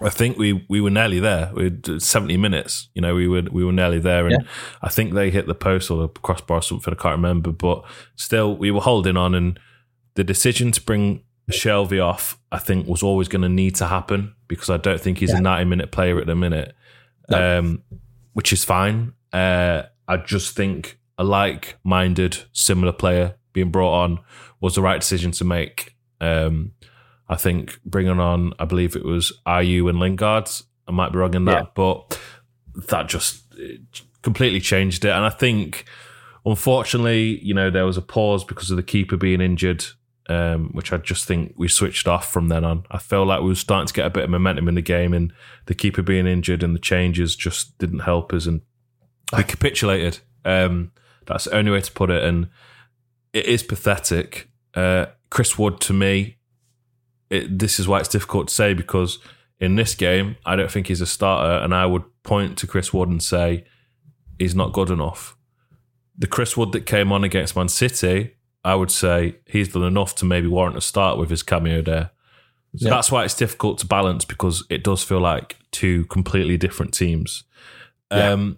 I 0.01 0.09
think 0.09 0.37
we 0.37 0.65
we 0.67 0.81
were 0.81 0.89
nearly 0.89 1.19
there. 1.19 1.51
We 1.53 1.99
seventy 1.99 2.35
minutes. 2.35 2.89
You 2.93 3.01
know, 3.01 3.15
we 3.15 3.27
were 3.27 3.43
we 3.51 3.63
were 3.63 3.71
nearly 3.71 3.99
there, 3.99 4.25
and 4.27 4.41
yeah. 4.41 4.47
I 4.81 4.89
think 4.89 5.13
they 5.13 5.29
hit 5.29 5.47
the 5.47 5.55
post 5.55 5.89
or 5.89 6.01
the 6.01 6.09
crossbar 6.09 6.57
or 6.57 6.61
something. 6.61 6.93
I 6.93 7.01
can't 7.01 7.15
remember, 7.15 7.51
but 7.51 7.85
still, 8.15 8.57
we 8.57 8.71
were 8.71 8.81
holding 8.81 9.15
on. 9.15 9.33
And 9.33 9.59
the 10.15 10.23
decision 10.23 10.71
to 10.71 10.81
bring 10.81 11.23
Shelvey 11.51 12.03
off, 12.03 12.39
I 12.51 12.59
think, 12.59 12.87
was 12.87 13.03
always 13.03 13.27
going 13.27 13.41
to 13.41 13.49
need 13.49 13.75
to 13.75 13.87
happen 13.87 14.33
because 14.47 14.69
I 14.69 14.77
don't 14.77 14.99
think 14.99 15.17
he's 15.17 15.31
yeah. 15.31 15.37
a 15.37 15.41
ninety 15.41 15.65
minute 15.65 15.91
player 15.91 16.19
at 16.19 16.27
the 16.27 16.35
minute, 16.35 16.75
no. 17.29 17.59
um, 17.59 17.83
which 18.33 18.53
is 18.53 18.63
fine. 18.63 19.13
Uh, 19.31 19.83
I 20.07 20.17
just 20.17 20.55
think 20.55 20.99
a 21.17 21.23
like 21.23 21.77
minded, 21.83 22.37
similar 22.53 22.93
player 22.93 23.35
being 23.51 23.71
brought 23.71 24.03
on 24.03 24.19
was 24.61 24.75
the 24.75 24.81
right 24.81 24.99
decision 24.99 25.31
to 25.31 25.43
make. 25.43 25.95
Um, 26.21 26.71
I 27.27 27.35
think 27.35 27.79
bringing 27.85 28.19
on, 28.19 28.53
I 28.59 28.65
believe 28.65 28.95
it 28.95 29.05
was 29.05 29.33
Ayew 29.45 29.89
and 29.89 29.99
Lingard. 29.99 30.49
I 30.87 30.91
might 30.91 31.11
be 31.11 31.17
wrong 31.17 31.33
in 31.33 31.45
that, 31.45 31.63
yeah. 31.63 31.69
but 31.75 32.19
that 32.89 33.07
just 33.07 33.43
completely 34.21 34.59
changed 34.59 35.05
it. 35.05 35.09
And 35.09 35.25
I 35.25 35.29
think, 35.29 35.85
unfortunately, 36.45 37.39
you 37.43 37.53
know, 37.53 37.69
there 37.69 37.85
was 37.85 37.97
a 37.97 38.01
pause 38.01 38.43
because 38.43 38.71
of 38.71 38.77
the 38.77 38.83
keeper 38.83 39.17
being 39.17 39.41
injured, 39.41 39.85
um, 40.29 40.69
which 40.71 40.93
I 40.93 40.97
just 40.97 41.25
think 41.25 41.53
we 41.57 41.67
switched 41.67 42.07
off 42.07 42.31
from 42.31 42.47
then 42.47 42.63
on. 42.63 42.85
I 42.89 42.97
felt 42.97 43.27
like 43.27 43.41
we 43.41 43.49
were 43.49 43.55
starting 43.55 43.87
to 43.87 43.93
get 43.93 44.05
a 44.05 44.09
bit 44.09 44.23
of 44.23 44.29
momentum 44.29 44.67
in 44.67 44.75
the 44.75 44.81
game, 44.81 45.13
and 45.13 45.33
the 45.65 45.75
keeper 45.75 46.01
being 46.01 46.27
injured 46.27 46.63
and 46.63 46.75
the 46.75 46.79
changes 46.79 47.35
just 47.35 47.77
didn't 47.77 47.99
help 47.99 48.33
us, 48.33 48.45
and 48.45 48.61
we 49.35 49.43
capitulated. 49.43 50.19
Um, 50.45 50.91
that's 51.25 51.45
the 51.45 51.55
only 51.55 51.71
way 51.71 51.81
to 51.81 51.91
put 51.91 52.09
it, 52.09 52.23
and 52.23 52.49
it 53.33 53.45
is 53.45 53.63
pathetic. 53.63 54.49
Uh, 54.73 55.07
Chris 55.29 55.57
Wood, 55.57 55.79
to 55.81 55.93
me, 55.93 56.37
it, 57.29 57.57
this 57.59 57.79
is 57.79 57.87
why 57.87 57.99
it's 57.99 58.09
difficult 58.09 58.47
to 58.47 58.53
say 58.53 58.73
because 58.73 59.19
in 59.59 59.75
this 59.75 59.95
game, 59.95 60.35
I 60.45 60.55
don't 60.55 60.71
think 60.71 60.87
he's 60.87 61.01
a 61.01 61.05
starter, 61.05 61.63
and 61.63 61.73
I 61.73 61.85
would 61.85 62.03
point 62.23 62.57
to 62.59 62.67
Chris 62.67 62.93
Wood 62.93 63.09
and 63.09 63.21
say 63.21 63.65
he's 64.39 64.55
not 64.55 64.73
good 64.73 64.89
enough. 64.89 65.35
The 66.17 66.27
Chris 66.27 66.55
Wood 66.55 66.71
that 66.73 66.85
came 66.85 67.11
on 67.11 67.23
against 67.23 67.55
Man 67.55 67.69
City, 67.69 68.35
I 68.63 68.75
would 68.75 68.91
say 68.91 69.37
he's 69.45 69.69
done 69.69 69.83
enough 69.83 70.15
to 70.15 70.25
maybe 70.25 70.47
warrant 70.47 70.77
a 70.77 70.81
start 70.81 71.17
with 71.17 71.29
his 71.29 71.43
cameo 71.43 71.81
there. 71.81 72.11
So 72.75 72.89
that's 72.89 73.11
why 73.11 73.23
it's 73.23 73.35
difficult 73.35 73.77
to 73.79 73.85
balance 73.85 74.25
because 74.25 74.63
it 74.69 74.83
does 74.83 75.03
feel 75.03 75.19
like 75.19 75.57
two 75.71 76.05
completely 76.05 76.57
different 76.57 76.93
teams. 76.93 77.43
Um, 78.09 78.57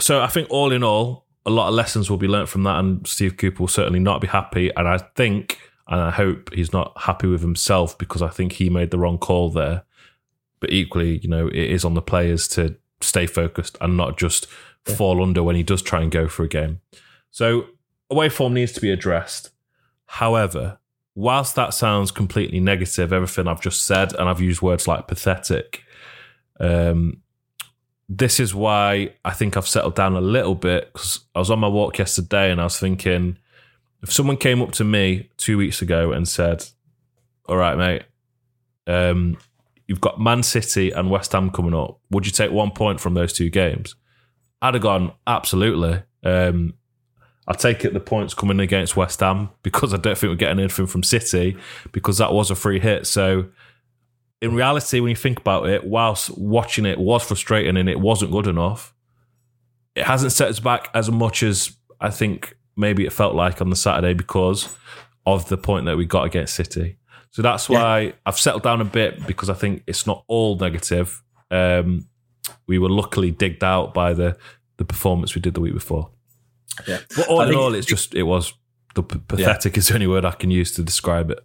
so 0.00 0.20
I 0.20 0.26
think 0.26 0.48
all 0.50 0.72
in 0.72 0.82
all, 0.82 1.26
a 1.46 1.50
lot 1.50 1.68
of 1.68 1.74
lessons 1.74 2.10
will 2.10 2.16
be 2.16 2.28
learnt 2.28 2.48
from 2.48 2.64
that, 2.64 2.78
and 2.78 3.06
Steve 3.06 3.36
Cooper 3.36 3.60
will 3.60 3.68
certainly 3.68 4.00
not 4.00 4.20
be 4.20 4.26
happy. 4.26 4.70
And 4.76 4.88
I 4.88 4.98
think, 4.98 5.58
and 5.88 6.00
I 6.00 6.10
hope 6.10 6.52
he's 6.52 6.72
not 6.72 6.92
happy 7.02 7.26
with 7.26 7.40
himself 7.40 7.96
because 7.98 8.22
I 8.22 8.28
think 8.28 8.52
he 8.54 8.68
made 8.68 8.90
the 8.90 8.98
wrong 8.98 9.18
call 9.18 9.50
there. 9.50 9.84
But 10.60 10.70
equally, 10.70 11.18
you 11.18 11.28
know, 11.28 11.48
it 11.48 11.54
is 11.54 11.84
on 11.84 11.94
the 11.94 12.02
players 12.02 12.48
to 12.48 12.76
stay 13.00 13.26
focused 13.26 13.76
and 13.80 13.96
not 13.96 14.16
just 14.16 14.46
yeah. 14.88 14.94
fall 14.94 15.22
under 15.22 15.42
when 15.42 15.56
he 15.56 15.62
does 15.62 15.82
try 15.82 16.00
and 16.00 16.10
go 16.10 16.28
for 16.28 16.44
a 16.44 16.48
game. 16.48 16.80
So 17.30 17.66
away 18.12 18.28
form 18.28 18.54
needs 18.54 18.72
to 18.72 18.80
be 18.80 18.90
addressed. 18.90 19.50
However, 20.06 20.78
whilst 21.14 21.56
that 21.56 21.74
sounds 21.74 22.10
completely 22.10 22.60
negative, 22.60 23.12
everything 23.12 23.48
I've 23.48 23.60
just 23.60 23.84
said, 23.84 24.12
and 24.14 24.28
I've 24.28 24.40
used 24.40 24.62
words 24.62 24.86
like 24.86 25.08
pathetic, 25.08 25.82
um, 26.60 27.22
this 28.08 28.38
is 28.38 28.54
why 28.54 29.14
I 29.24 29.30
think 29.32 29.56
I've 29.56 29.66
settled 29.66 29.94
down 29.94 30.14
a 30.14 30.20
little 30.20 30.54
bit 30.54 30.92
because 30.92 31.20
I 31.34 31.38
was 31.38 31.50
on 31.50 31.58
my 31.58 31.68
walk 31.68 31.98
yesterday 31.98 32.50
and 32.50 32.60
I 32.60 32.64
was 32.64 32.78
thinking 32.78 33.38
if 34.02 34.12
someone 34.12 34.36
came 34.36 34.60
up 34.60 34.72
to 34.72 34.84
me 34.84 35.30
two 35.36 35.56
weeks 35.56 35.80
ago 35.80 36.12
and 36.12 36.28
said, 36.28 36.64
All 37.46 37.56
right, 37.56 37.76
mate, 37.78 38.02
um, 38.86 39.38
you've 39.86 40.00
got 40.00 40.20
Man 40.20 40.42
City 40.42 40.90
and 40.90 41.10
West 41.10 41.32
Ham 41.32 41.50
coming 41.50 41.74
up, 41.74 42.00
would 42.10 42.26
you 42.26 42.32
take 42.32 42.50
one 42.50 42.72
point 42.72 43.00
from 43.00 43.14
those 43.14 43.32
two 43.32 43.48
games? 43.48 43.94
I'd 44.60 44.74
have 44.74 44.82
gone, 44.82 45.12
Absolutely. 45.26 46.02
Um, 46.24 46.74
I'll 47.48 47.56
take 47.56 47.84
it 47.84 47.92
the 47.92 48.00
points 48.00 48.34
coming 48.34 48.60
against 48.60 48.96
West 48.96 49.20
Ham 49.20 49.50
because 49.62 49.92
I 49.92 49.96
don't 49.96 50.16
think 50.16 50.30
we're 50.30 50.36
getting 50.36 50.60
anything 50.60 50.86
from 50.86 51.02
City 51.02 51.56
because 51.90 52.18
that 52.18 52.32
was 52.32 52.50
a 52.50 52.54
free 52.54 52.78
hit. 52.78 53.06
So 53.06 53.46
in 54.40 54.54
reality, 54.54 55.00
when 55.00 55.10
you 55.10 55.16
think 55.16 55.40
about 55.40 55.68
it, 55.68 55.84
whilst 55.84 56.36
watching 56.38 56.86
it 56.86 56.98
was 56.98 57.24
frustrating 57.24 57.76
and 57.76 57.88
it 57.88 58.00
wasn't 58.00 58.30
good 58.30 58.46
enough, 58.46 58.94
it 59.94 60.04
hasn't 60.04 60.32
set 60.32 60.48
us 60.48 60.60
back 60.60 60.88
as 60.94 61.10
much 61.10 61.42
as 61.42 61.76
I 62.00 62.10
think 62.10 62.56
maybe 62.76 63.04
it 63.04 63.12
felt 63.12 63.34
like 63.34 63.60
on 63.60 63.70
the 63.70 63.76
Saturday 63.76 64.14
because 64.14 64.74
of 65.26 65.48
the 65.48 65.58
point 65.58 65.86
that 65.86 65.96
we 65.96 66.06
got 66.06 66.24
against 66.24 66.54
City. 66.54 66.98
So 67.30 67.42
that's 67.42 67.68
why 67.68 68.00
yeah. 68.00 68.12
I've 68.26 68.38
settled 68.38 68.62
down 68.62 68.80
a 68.80 68.84
bit 68.84 69.26
because 69.26 69.48
I 69.48 69.54
think 69.54 69.82
it's 69.86 70.06
not 70.06 70.24
all 70.28 70.56
negative. 70.56 71.22
Um, 71.50 72.08
we 72.66 72.78
were 72.78 72.90
luckily 72.90 73.30
digged 73.30 73.64
out 73.64 73.94
by 73.94 74.12
the 74.12 74.36
the 74.76 74.84
performance 74.84 75.34
we 75.34 75.40
did 75.40 75.54
the 75.54 75.60
week 75.60 75.74
before. 75.74 76.10
Yeah, 76.86 76.98
but 77.16 77.28
all 77.28 77.40
I 77.40 77.48
in 77.48 77.54
all, 77.54 77.74
it's 77.74 77.86
just 77.86 78.14
it 78.14 78.24
was 78.24 78.52
the 78.94 79.02
pathetic 79.02 79.76
yeah. 79.76 79.78
is 79.78 79.88
the 79.88 79.94
only 79.94 80.06
word 80.06 80.24
I 80.24 80.32
can 80.32 80.50
use 80.50 80.72
to 80.72 80.82
describe 80.82 81.30
it. 81.30 81.40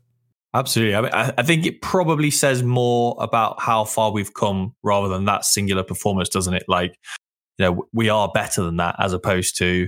Absolutely. 0.53 0.95
I, 0.95 1.01
mean, 1.01 1.11
I 1.13 1.43
think 1.43 1.65
it 1.65 1.81
probably 1.81 2.31
says 2.31 2.63
more 2.63 3.15
about 3.19 3.61
how 3.61 3.83
far 3.83 4.11
we've 4.11 4.33
come 4.33 4.73
rather 4.81 5.07
than 5.07 5.25
that 5.25 5.45
singular 5.45 5.83
performance, 5.83 6.29
doesn't 6.29 6.53
it? 6.53 6.63
Like, 6.67 6.97
you 7.57 7.65
know, 7.65 7.85
we 7.93 8.09
are 8.09 8.31
better 8.33 8.63
than 8.63 8.77
that 8.77 8.95
as 8.97 9.13
opposed 9.13 9.57
to 9.59 9.87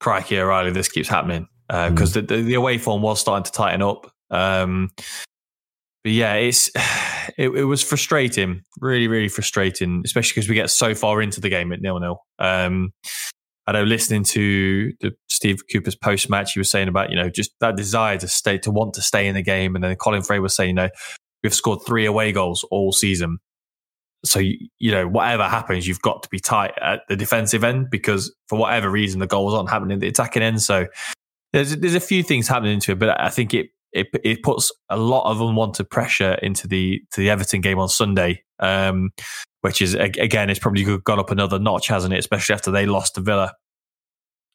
crikey, 0.00 0.38
O'Reilly, 0.38 0.70
this 0.70 0.88
keeps 0.88 1.08
happening. 1.08 1.48
Because 1.68 2.16
uh, 2.16 2.20
mm. 2.20 2.28
the, 2.28 2.42
the, 2.42 2.54
away 2.54 2.78
form 2.78 3.02
was 3.02 3.20
starting 3.20 3.44
to 3.44 3.52
tighten 3.52 3.82
up. 3.82 4.10
Um, 4.30 4.90
but 6.02 6.12
yeah, 6.12 6.34
it's 6.34 6.70
it, 7.38 7.50
it, 7.50 7.64
was 7.64 7.82
frustrating, 7.82 8.62
really, 8.80 9.06
really 9.06 9.28
frustrating, 9.28 10.02
especially 10.04 10.34
because 10.34 10.48
we 10.48 10.54
get 10.54 10.70
so 10.70 10.94
far 10.94 11.20
into 11.20 11.40
the 11.40 11.48
game 11.48 11.72
at 11.72 11.80
nil 11.80 12.00
nil. 12.00 12.24
Um, 12.38 12.92
I 13.66 13.72
know 13.72 13.84
listening 13.84 14.24
to 14.24 14.92
the 15.00 15.12
Steve 15.28 15.62
Cooper's 15.70 15.94
post 15.94 16.28
match, 16.28 16.54
he 16.54 16.60
was 16.60 16.70
saying 16.70 16.88
about, 16.88 17.10
you 17.10 17.16
know, 17.16 17.28
just 17.28 17.52
that 17.60 17.76
desire 17.76 18.18
to 18.18 18.26
stay, 18.26 18.58
to 18.58 18.70
want 18.70 18.94
to 18.94 19.02
stay 19.02 19.28
in 19.28 19.34
the 19.34 19.42
game. 19.42 19.74
And 19.74 19.84
then 19.84 19.94
Colin 19.96 20.22
Fray 20.22 20.38
was 20.38 20.56
saying, 20.56 20.70
you 20.70 20.74
know, 20.74 20.88
we've 21.42 21.54
scored 21.54 21.80
three 21.86 22.06
away 22.06 22.32
goals 22.32 22.64
all 22.70 22.92
season. 22.92 23.38
So, 24.24 24.38
you, 24.38 24.68
you 24.78 24.90
know, 24.90 25.06
whatever 25.06 25.44
happens, 25.44 25.86
you've 25.86 26.02
got 26.02 26.22
to 26.24 26.28
be 26.30 26.40
tight 26.40 26.72
at 26.82 27.02
the 27.08 27.16
defensive 27.16 27.64
end 27.64 27.88
because 27.90 28.34
for 28.48 28.58
whatever 28.58 28.90
reason, 28.90 29.20
the 29.20 29.26
goals 29.26 29.54
aren't 29.54 29.70
happening 29.70 29.94
at 29.94 30.00
the 30.00 30.08
attacking 30.08 30.42
end. 30.42 30.62
So 30.62 30.86
there's, 31.52 31.76
there's 31.76 31.94
a 31.94 32.00
few 32.00 32.22
things 32.22 32.48
happening 32.48 32.74
into 32.74 32.92
it, 32.92 32.98
but 32.98 33.20
I 33.20 33.28
think 33.28 33.54
it, 33.54 33.68
it, 33.92 34.08
it 34.22 34.42
puts 34.42 34.72
a 34.88 34.96
lot 34.96 35.30
of 35.30 35.40
unwanted 35.40 35.90
pressure 35.90 36.34
into 36.42 36.68
the, 36.68 37.00
to 37.12 37.20
the 37.20 37.30
Everton 37.30 37.60
game 37.60 37.78
on 37.78 37.88
Sunday. 37.88 38.42
Um, 38.60 39.10
which 39.62 39.82
is 39.82 39.94
again, 39.94 40.50
it's 40.50 40.60
probably 40.60 40.84
gone 40.98 41.18
up 41.18 41.30
another 41.30 41.58
notch, 41.58 41.88
hasn't 41.88 42.14
it? 42.14 42.18
Especially 42.18 42.54
after 42.54 42.70
they 42.70 42.86
lost 42.86 43.16
to 43.16 43.20
Villa 43.20 43.52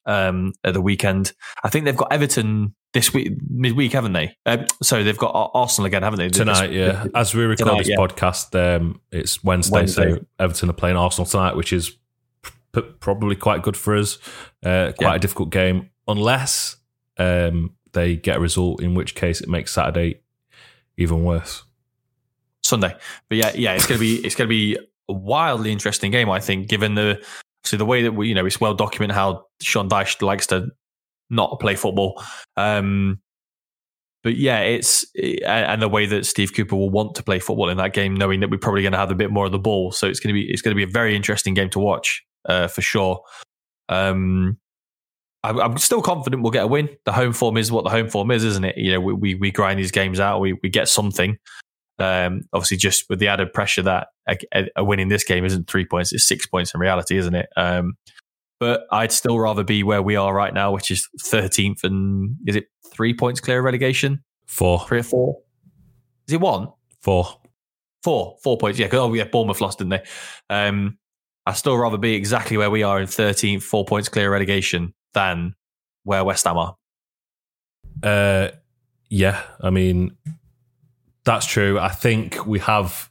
um, 0.06 0.54
at 0.64 0.74
the 0.74 0.82
weekend. 0.82 1.34
I 1.64 1.70
think 1.70 1.86
they've 1.86 1.98
got 1.98 2.12
Everton 2.12 2.76
this 2.94 3.14
week, 3.14 3.34
midweek, 3.50 3.92
haven't 3.94 4.14
they? 4.14 4.36
Um, 4.46 4.66
so 4.82 5.04
they've 5.04 5.18
got 5.18 5.52
Arsenal 5.54 5.86
again, 5.86 6.04
haven't 6.04 6.20
they? 6.20 6.30
Tonight, 6.30 6.68
this, 6.68 6.76
yeah. 6.76 7.06
As 7.16 7.34
we 7.34 7.44
record 7.44 7.68
tonight, 7.68 7.78
this 7.80 7.90
yeah. 7.90 7.98
podcast, 7.98 8.56
um, 8.78 9.02
it's 9.12 9.44
Wednesday, 9.44 9.80
Wednesday, 9.80 10.16
so 10.16 10.26
Everton 10.40 10.70
are 10.70 10.74
playing 10.74 10.98
Arsenal 10.98 11.26
tonight, 11.26 11.56
which 11.56 11.74
is 11.74 11.98
p- 12.72 12.82
probably 13.00 13.36
quite 13.36 13.64
good 13.64 13.78
for 13.78 13.96
us. 13.96 14.18
Uh, 14.64 14.92
quite 14.98 15.12
yeah. 15.12 15.16
a 15.16 15.20
difficult 15.20 15.50
game, 15.50 15.90
unless 16.08 16.78
um, 17.18 17.76
they 17.94 18.16
get 18.16 18.38
a 18.38 18.40
result, 18.40 18.82
in 18.82 18.94
which 18.94 19.16
case 19.16 19.42
it 19.42 19.50
makes 19.50 19.74
Saturday 19.74 20.22
even 20.98 21.24
worse. 21.24 21.64
Sunday, 22.66 22.96
but 23.30 23.38
yeah, 23.38 23.52
yeah, 23.56 23.74
it's 23.74 23.86
gonna 23.86 24.00
be 24.00 24.26
it's 24.26 24.36
gonna 24.36 24.48
be 24.48 24.78
a 25.08 25.14
wildly 25.14 25.72
interesting 25.72 26.12
game. 26.12 26.30
I 26.30 26.40
think, 26.40 26.68
given 26.68 26.96
the 26.96 27.24
so 27.64 27.78
the 27.78 27.86
way 27.86 28.04
that 28.04 28.14
we, 28.14 28.28
you 28.28 28.36
know, 28.36 28.46
it's 28.46 28.60
well 28.60 28.74
documented 28.74 29.16
how 29.16 29.46
Sean 29.62 29.90
Dyche 29.90 30.22
likes 30.22 30.48
to 30.48 30.70
not 31.30 31.60
play 31.60 31.76
football. 31.76 32.22
Um, 32.58 33.20
but 34.24 34.38
yeah, 34.38 34.62
it's 34.62 35.06
and 35.46 35.82
the 35.82 35.88
way 35.88 36.08
that 36.08 36.26
Steve 36.26 36.54
Cooper 36.54 36.76
will 36.76 36.90
want 36.90 37.14
to 37.16 37.24
play 37.24 37.40
football 37.40 37.70
in 37.70 37.78
that 37.78 37.94
game, 37.94 38.16
knowing 38.16 38.40
that 38.40 38.50
we're 38.50 38.58
probably 38.58 38.82
going 38.82 38.94
to 38.94 38.98
have 38.98 39.12
a 39.12 39.16
bit 39.16 39.32
more 39.32 39.46
of 39.46 39.52
the 39.52 39.60
ball. 39.60 39.92
So 39.92 40.08
it's 40.08 40.20
going 40.20 40.30
to 40.30 40.34
be 40.34 40.52
it's 40.52 40.62
going 40.64 40.72
to 40.72 40.76
be 40.76 40.84
a 40.84 40.92
very 40.92 41.16
interesting 41.16 41.54
game 41.54 41.70
to 41.72 41.80
watch 41.80 42.24
uh, 42.46 42.68
for 42.68 42.82
sure. 42.82 43.22
Um, 43.88 44.58
I'm 45.44 45.78
still 45.78 46.02
confident 46.02 46.42
we'll 46.42 46.52
get 46.52 46.64
a 46.64 46.68
win. 46.68 46.90
The 47.06 47.12
home 47.12 47.34
form 47.34 47.56
is 47.56 47.72
what 47.72 47.84
the 47.84 47.92
home 47.92 48.10
form 48.10 48.32
is, 48.32 48.44
isn't 48.44 48.64
it? 48.64 48.78
You 48.78 48.94
know, 48.94 49.00
we 49.00 49.14
we, 49.14 49.36
we 49.36 49.52
grind 49.52 49.80
these 49.80 49.92
games 49.92 50.20
out, 50.20 50.40
we 50.40 50.54
we 50.64 50.70
get 50.70 50.90
something. 50.90 51.38
Um, 51.98 52.42
obviously, 52.52 52.78
just 52.78 53.06
with 53.10 53.20
the 53.20 53.28
added 53.28 53.54
pressure 53.54 53.82
that 53.84 54.08
a, 54.28 54.68
a, 54.76 54.84
win 54.84 55.00
in 55.00 55.08
this 55.08 55.24
game 55.24 55.46
isn't 55.46 55.70
three 55.70 55.86
points; 55.86 56.12
it's 56.12 56.28
six 56.28 56.46
points 56.46 56.74
in 56.74 56.80
reality, 56.80 57.18
isn't 57.18 57.36
it? 57.36 57.48
Um, 57.56 57.94
but 58.60 58.86
I'd 58.92 59.12
still 59.12 59.40
rather 59.40 59.64
be 59.64 59.84
where 59.84 60.02
we 60.02 60.16
are 60.16 60.34
right 60.34 60.54
now, 60.54 60.72
which 60.72 60.92
is 60.92 61.08
13th, 61.24 61.84
and 61.84 62.36
is 62.48 62.56
it 62.56 62.66
three 62.92 63.14
points 63.14 63.40
clear 63.40 63.60
of 63.60 63.66
relegation? 63.66 64.24
Four, 64.48 64.80
three 64.88 65.00
or 65.00 65.04
four? 65.04 65.38
Is 66.28 66.34
it 66.34 66.42
one? 66.42 66.70
Four, 67.02 67.28
four, 68.04 68.38
four 68.44 68.58
points. 68.58 68.80
Yeah, 68.80 68.88
because 68.88 69.00
oh 69.00 69.14
yeah, 69.14 69.26
Bournemouth 69.26 69.62
lost, 69.62 69.80
didn't 69.80 69.92
they? 69.92 70.04
Um, 70.50 70.98
I'd 71.46 71.58
still 71.58 71.78
rather 71.78 71.98
be 71.98 72.16
exactly 72.16 72.58
where 72.58 72.72
we 72.72 72.84
are 72.84 73.00
in 73.00 73.08
13th, 73.08 73.62
four 73.62 73.86
points 73.86 74.10
clear 74.10 74.28
of 74.28 74.34
relegation, 74.34 74.94
than 75.14 75.54
where 76.04 76.24
West 76.24 76.46
Ham 76.46 76.58
are. 76.58 76.76
Uh, 78.02 78.50
yeah, 79.10 79.42
I 79.62 79.70
mean, 79.70 80.16
that's 81.26 81.46
true. 81.46 81.80
I 81.80 81.90
think 81.90 82.46
we 82.46 82.60
have 82.60 83.10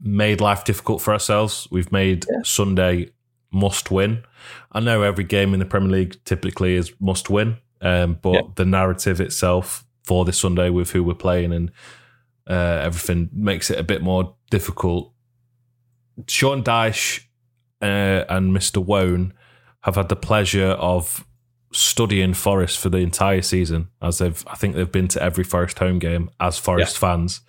made 0.00 0.40
life 0.40 0.64
difficult 0.64 1.02
for 1.02 1.12
ourselves. 1.12 1.68
We've 1.70 1.92
made 1.92 2.24
yeah. 2.28 2.40
Sunday 2.42 3.10
must 3.52 3.90
win. 3.90 4.24
I 4.72 4.80
know 4.80 5.02
every 5.02 5.24
game 5.24 5.52
in 5.52 5.60
the 5.60 5.66
Premier 5.66 5.90
League 5.90 6.16
typically 6.24 6.74
is 6.74 6.92
must 7.00 7.30
win, 7.30 7.58
um, 7.80 8.18
but 8.20 8.32
yeah. 8.34 8.40
the 8.56 8.64
narrative 8.64 9.20
itself 9.20 9.84
for 10.04 10.24
this 10.24 10.38
Sunday 10.38 10.70
with 10.70 10.90
who 10.90 11.04
we're 11.04 11.14
playing 11.14 11.52
and 11.52 11.70
uh, 12.48 12.80
everything 12.82 13.28
makes 13.32 13.70
it 13.70 13.78
a 13.78 13.82
bit 13.82 14.02
more 14.02 14.34
difficult. 14.50 15.12
Sean 16.26 16.62
Dyche 16.64 17.24
uh, 17.82 18.24
and 18.28 18.56
Mr. 18.56 18.84
Woan 18.84 19.34
have 19.82 19.96
had 19.96 20.08
the 20.08 20.16
pleasure 20.16 20.70
of 20.70 21.24
studying 21.72 22.34
Forest 22.34 22.78
for 22.78 22.88
the 22.88 22.98
entire 22.98 23.42
season, 23.42 23.88
as 24.02 24.18
they've 24.18 24.44
I 24.46 24.56
think 24.56 24.74
they've 24.74 24.90
been 24.90 25.08
to 25.08 25.22
every 25.22 25.44
Forest 25.44 25.78
home 25.78 25.98
game 25.98 26.30
as 26.40 26.58
Forest 26.58 26.96
yeah. 26.96 27.00
fans. 27.00 27.40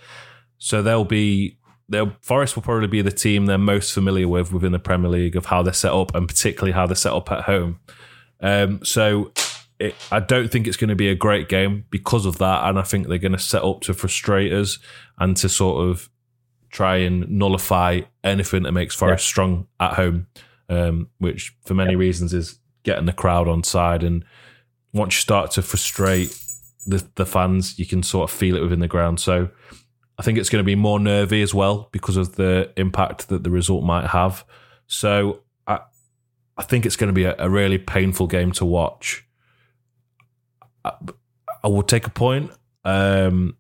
So 0.58 0.82
they'll 0.82 1.06
be 1.06 1.58
they'll 1.90 2.16
Forest 2.22 2.56
will 2.56 2.64
probably 2.64 2.88
be 2.88 3.02
the 3.02 3.12
team 3.12 3.46
they're 3.46 3.58
most 3.58 3.94
familiar 3.94 4.28
with 4.28 4.52
within 4.54 4.72
the 4.72 4.80
Premier 4.80 5.10
League 5.10 5.36
of 5.36 5.48
how 5.48 5.62
they're 5.62 5.74
set 5.74 5.94
up 5.94 6.14
and 6.16 6.28
particularly 6.28 6.72
how 6.72 6.86
they're 6.86 6.96
set 6.96 7.14
up 7.14 7.32
at 7.32 7.44
home. 7.44 7.80
Um, 8.42 8.84
so 8.84 9.32
it, 9.80 9.96
I 10.12 10.20
don't 10.20 10.52
think 10.52 10.68
it's 10.68 10.78
going 10.78 10.90
to 10.90 10.96
be 10.96 11.10
a 11.10 11.16
great 11.16 11.50
game 11.50 11.86
because 11.90 12.26
of 12.26 12.38
that, 12.38 12.70
and 12.70 12.78
I 12.78 12.84
think 12.84 13.08
they're 13.08 13.18
going 13.18 13.32
to 13.32 13.40
set 13.40 13.64
up 13.64 13.82
to 13.82 13.94
frustrate 13.94 14.52
us 14.52 14.78
and 15.18 15.36
to 15.38 15.50
sort 15.50 15.88
of 15.88 16.10
try 16.70 16.98
and 16.98 17.30
nullify 17.30 18.02
anything 18.24 18.64
that 18.64 18.72
makes 18.72 18.96
Forest 18.96 19.26
yeah. 19.26 19.30
strong 19.30 19.68
at 19.80 19.94
home, 19.94 20.28
um, 20.70 21.10
which 21.18 21.56
for 21.66 21.74
many 21.74 21.94
yeah. 21.94 21.98
reasons 21.98 22.34
is 22.34 22.60
getting 22.84 23.06
the 23.06 23.14
crowd 23.14 23.48
on 23.48 23.64
side. 23.64 24.04
And 24.04 24.26
once 24.94 25.16
you 25.16 25.22
start 25.22 25.52
to 25.52 25.62
frustrate 25.62 26.38
the 26.86 27.06
the 27.16 27.26
fans, 27.26 27.78
you 27.80 27.86
can 27.86 28.04
sort 28.04 28.30
of 28.30 28.36
feel 28.36 28.56
it 28.56 28.62
within 28.62 28.80
the 28.80 28.88
ground. 28.88 29.20
So 29.20 29.50
I 30.18 30.24
think 30.24 30.38
it's 30.38 30.50
going 30.50 30.64
to 30.64 30.66
be 30.66 30.76
more 30.76 31.00
nervy 31.00 31.42
as 31.42 31.54
well 31.54 31.90
because 31.92 32.18
of 32.18 32.36
the 32.36 32.72
impact 32.78 33.30
that 33.30 33.44
the 33.44 33.50
result 33.50 33.84
might 33.84 34.08
have. 34.08 34.46
So 34.88 35.42
I 35.68 35.80
I 36.58 36.64
think 36.64 36.86
it's 36.86 36.96
going 36.96 37.10
to 37.10 37.14
be 37.14 37.24
a, 37.24 37.36
a 37.40 37.50
really 37.50 37.78
painful 37.78 38.28
game 38.28 38.52
to 38.54 38.66
watch. 38.66 39.26
I, 40.84 40.94
I 41.64 41.68
will 41.68 41.84
take 41.84 42.08
a 42.08 42.12
point. 42.12 42.52
Um, 42.84 43.58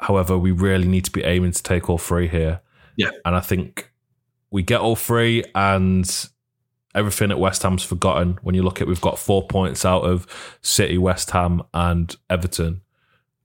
however, 0.00 0.36
we 0.36 0.50
really 0.50 0.88
need 0.88 1.04
to 1.04 1.12
be 1.12 1.24
aiming 1.24 1.52
to 1.52 1.62
take 1.62 1.88
all 1.88 1.98
three 1.98 2.28
here. 2.28 2.60
Yeah, 2.96 3.10
and 3.24 3.34
I 3.34 3.40
think 3.40 3.92
we 4.50 4.62
get 4.62 4.80
all 4.80 4.96
three, 4.96 5.44
and 5.54 6.28
everything 6.94 7.30
at 7.30 7.38
West 7.38 7.62
Ham's 7.62 7.84
forgotten. 7.84 8.38
When 8.42 8.54
you 8.54 8.62
look 8.62 8.80
at, 8.80 8.86
we've 8.86 9.00
got 9.00 9.18
four 9.18 9.46
points 9.46 9.84
out 9.84 10.02
of 10.02 10.26
City, 10.62 10.98
West 10.98 11.30
Ham, 11.32 11.62
and 11.72 12.14
Everton. 12.30 12.82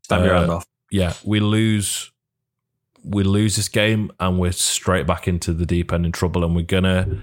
Your 0.10 0.36
hand 0.36 0.52
uh, 0.52 0.56
off. 0.58 0.66
Yeah, 0.92 1.14
we 1.24 1.40
lose. 1.40 2.12
We 3.04 3.24
lose 3.24 3.56
this 3.56 3.70
game, 3.70 4.12
and 4.20 4.40
we're 4.40 4.52
straight 4.52 5.08
back 5.08 5.28
into 5.28 5.54
the 5.54 5.66
deep 5.66 5.94
end 5.94 6.06
in 6.06 6.12
trouble. 6.12 6.44
And 6.44 6.56
we're 6.56 6.64
gonna, 6.64 7.22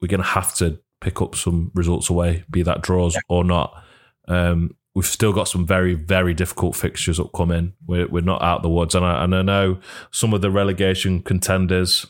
we're 0.00 0.08
gonna 0.08 0.22
have 0.22 0.54
to 0.56 0.80
pick 1.00 1.20
up 1.20 1.34
some 1.34 1.70
results 1.74 2.10
away, 2.10 2.44
be 2.50 2.62
that 2.62 2.82
draws 2.82 3.14
yeah. 3.14 3.20
or 3.28 3.44
not. 3.44 3.82
Um, 4.28 4.76
we've 4.94 5.06
still 5.06 5.32
got 5.32 5.48
some 5.48 5.66
very, 5.66 5.94
very 5.94 6.34
difficult 6.34 6.76
fixtures 6.76 7.18
upcoming. 7.18 7.72
We're, 7.86 8.06
we're 8.08 8.22
not 8.22 8.42
out 8.42 8.62
the 8.62 8.68
woods. 8.68 8.94
And 8.94 9.04
I, 9.04 9.24
and 9.24 9.34
I 9.34 9.42
know 9.42 9.80
some 10.10 10.34
of 10.34 10.40
the 10.40 10.50
relegation 10.50 11.22
contenders 11.22 12.06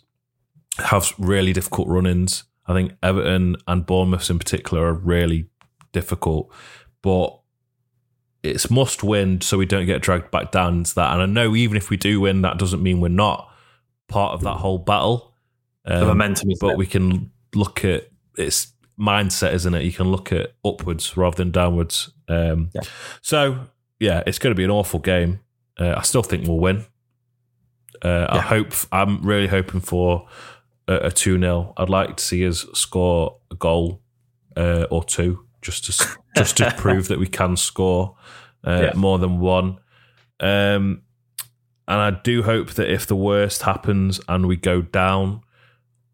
have 0.78 1.12
really 1.18 1.52
difficult 1.52 1.88
run 1.88 2.06
ins. 2.06 2.44
I 2.70 2.74
think 2.74 2.92
Everton 3.02 3.56
and 3.66 3.84
Bournemouth 3.84 4.30
in 4.30 4.38
particular 4.38 4.86
are 4.86 4.94
really 4.94 5.46
difficult, 5.92 6.52
but 7.02 7.36
it's 8.42 8.70
must 8.70 9.02
win 9.02 9.40
so 9.40 9.58
we 9.58 9.66
don't 9.66 9.86
get 9.86 10.02
dragged 10.02 10.30
back 10.30 10.52
down 10.52 10.78
into 10.78 10.94
that. 10.94 11.12
And 11.12 11.22
I 11.22 11.26
know 11.26 11.56
even 11.56 11.76
if 11.76 11.90
we 11.90 11.96
do 11.96 12.20
win, 12.20 12.42
that 12.42 12.58
doesn't 12.58 12.82
mean 12.82 13.00
we're 13.00 13.08
not 13.08 13.52
part 14.08 14.34
of 14.34 14.42
that 14.42 14.58
whole 14.58 14.78
battle. 14.78 15.34
Um, 15.84 16.00
the 16.00 16.06
momentum, 16.06 16.50
but 16.60 16.76
we 16.76 16.86
can 16.86 17.32
look 17.54 17.84
at 17.84 18.08
its 18.38 18.72
mindset, 18.98 19.54
isn't 19.54 19.74
it? 19.74 19.82
You 19.82 19.92
can 19.92 20.10
look 20.12 20.30
at 20.32 20.52
upwards 20.64 21.16
rather 21.16 21.36
than 21.36 21.50
downwards. 21.50 22.12
Um, 22.28 22.70
yeah. 22.72 22.82
So 23.20 23.66
yeah, 23.98 24.22
it's 24.26 24.38
going 24.38 24.52
to 24.52 24.56
be 24.56 24.64
an 24.64 24.70
awful 24.70 25.00
game. 25.00 25.40
Uh, 25.78 25.94
I 25.96 26.02
still 26.02 26.22
think 26.22 26.46
we'll 26.46 26.58
win. 26.58 26.86
Uh, 28.02 28.08
yeah. 28.08 28.26
I 28.30 28.38
hope. 28.40 28.72
I'm 28.92 29.22
really 29.22 29.48
hoping 29.48 29.80
for 29.80 30.28
a, 30.90 31.10
2 31.10 31.38
0. 31.38 31.72
I'd 31.76 31.88
like 31.88 32.16
to 32.16 32.24
see 32.24 32.46
us 32.46 32.66
score 32.74 33.38
a 33.50 33.54
goal 33.54 34.00
uh, 34.56 34.86
or 34.90 35.04
two 35.04 35.44
just 35.62 35.84
to 35.84 36.18
just 36.36 36.56
to 36.58 36.72
prove 36.76 37.08
that 37.08 37.18
we 37.18 37.26
can 37.26 37.56
score 37.56 38.16
uh, 38.64 38.90
yeah. 38.90 38.92
more 38.94 39.18
than 39.18 39.40
one. 39.40 39.78
Um, 40.38 41.02
and 41.86 42.00
I 42.00 42.10
do 42.10 42.42
hope 42.42 42.74
that 42.74 42.90
if 42.90 43.06
the 43.06 43.16
worst 43.16 43.62
happens 43.62 44.20
and 44.28 44.46
we 44.46 44.56
go 44.56 44.80
down, 44.80 45.42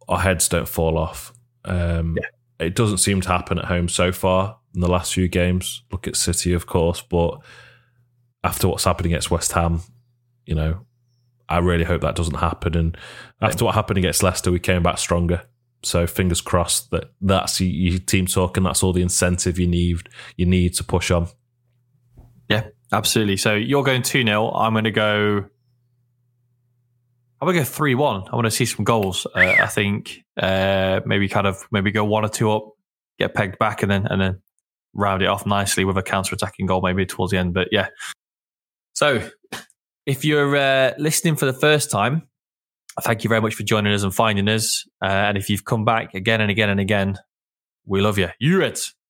our 0.09 0.21
heads 0.21 0.49
don't 0.49 0.68
fall 0.68 0.97
off. 0.97 1.33
Um, 1.64 2.16
yeah. 2.16 2.66
It 2.66 2.75
doesn't 2.75 2.99
seem 2.99 3.21
to 3.21 3.28
happen 3.28 3.59
at 3.59 3.66
home 3.66 3.88
so 3.88 4.11
far 4.12 4.59
in 4.75 4.80
the 4.80 4.90
last 4.90 5.12
few 5.12 5.28
games. 5.28 5.83
Look 5.92 6.09
at 6.09 6.16
City, 6.16 6.54
of 6.54 6.66
course, 6.66 7.02
but 7.02 7.40
after 8.42 8.68
what's 8.68 8.85
happened 8.85 9.06
against 9.06 9.30
West 9.30 9.52
Ham, 9.52 9.80
you 10.47 10.54
know, 10.54 10.87
I 11.48 11.58
really 11.58 11.84
hope 11.84 12.02
that 12.02 12.16
doesn't 12.16 12.36
happen. 12.36 12.76
And 12.76 12.97
after 13.40 13.64
what 13.64 13.75
happened 13.75 13.99
against 13.99 14.23
Leicester, 14.23 14.50
we 14.50 14.60
came 14.60 14.82
back 14.82 14.99
stronger. 14.99 15.42
So 15.82 16.06
fingers 16.06 16.40
crossed 16.40 16.90
that 16.90 17.12
that's 17.21 17.60
your 17.60 17.99
team 18.00 18.26
talk 18.26 18.56
and 18.56 18.66
that's 18.66 18.82
all 18.82 18.92
the 18.92 19.02
incentive 19.02 19.58
you 19.58 19.68
need 19.68 20.08
you 20.36 20.47
need 20.47 20.75
to 20.75 20.84
push 20.84 21.10
on. 21.10 21.28
Yeah, 22.49 22.68
absolutely. 22.92 23.36
So 23.36 23.54
you're 23.54 23.84
going 23.84 24.02
2 24.02 24.25
0. 24.25 24.50
I'm 24.50 24.73
going 24.73 24.84
to 24.84 24.90
go. 24.90 25.44
I'm 27.40 27.47
going 27.47 27.54
to 27.54 27.60
go 27.60 27.64
3 27.64 27.94
1. 27.94 28.23
I 28.32 28.34
want 28.34 28.47
to 28.47 28.50
see 28.50 28.64
some 28.64 28.84
goals. 28.84 29.26
Uh, 29.26 29.54
I 29.60 29.66
think 29.66 30.25
uh, 30.36 31.00
maybe 31.06 31.28
kind 31.28 31.47
of 31.47 31.64
maybe 31.71 31.92
go 31.92 32.04
one 32.04 32.25
or 32.25 32.28
two 32.28 32.50
up, 32.50 32.71
get 33.18 33.34
pegged 33.34 33.58
back, 33.58 33.82
and 33.82 33.90
then 33.90 34.06
and 34.06 34.21
then 34.21 34.42
round 34.92 35.23
it 35.23 35.26
off 35.26 35.47
nicely 35.47 35.84
with 35.84 35.99
a 35.99 36.02
counter 36.02 36.34
attacking 36.34 36.66
goal 36.66 36.80
maybe 36.82 37.06
towards 37.06 37.30
the 37.30 37.38
end. 37.38 37.54
But 37.54 37.68
yeah. 37.71 37.88
So 38.94 39.28
if 40.06 40.25
you're 40.25 40.56
uh, 40.56 40.92
listening 40.99 41.36
for 41.36 41.47
the 41.47 41.52
first 41.52 41.90
time, 41.90 42.28
thank 43.02 43.25
you 43.25 43.28
very 43.28 43.40
much 43.40 43.54
for 43.54 43.64
joining 43.64 43.92
us 43.92 44.02
and 44.02 44.14
finding 44.14 44.49
us. 44.49 44.88
Uh, 45.02 45.06
and 45.06 45.36
if 45.36 45.50
you've 45.50 45.64
come 45.64 45.84
back 45.84 46.14
again 46.14 46.40
and 46.40 46.50
again 46.50 46.71
and 46.71 46.80
again, 46.80 47.19
we 47.84 48.00
love 48.00 48.16
you. 48.16 48.28
You're 48.38 48.62
it. 48.62 48.92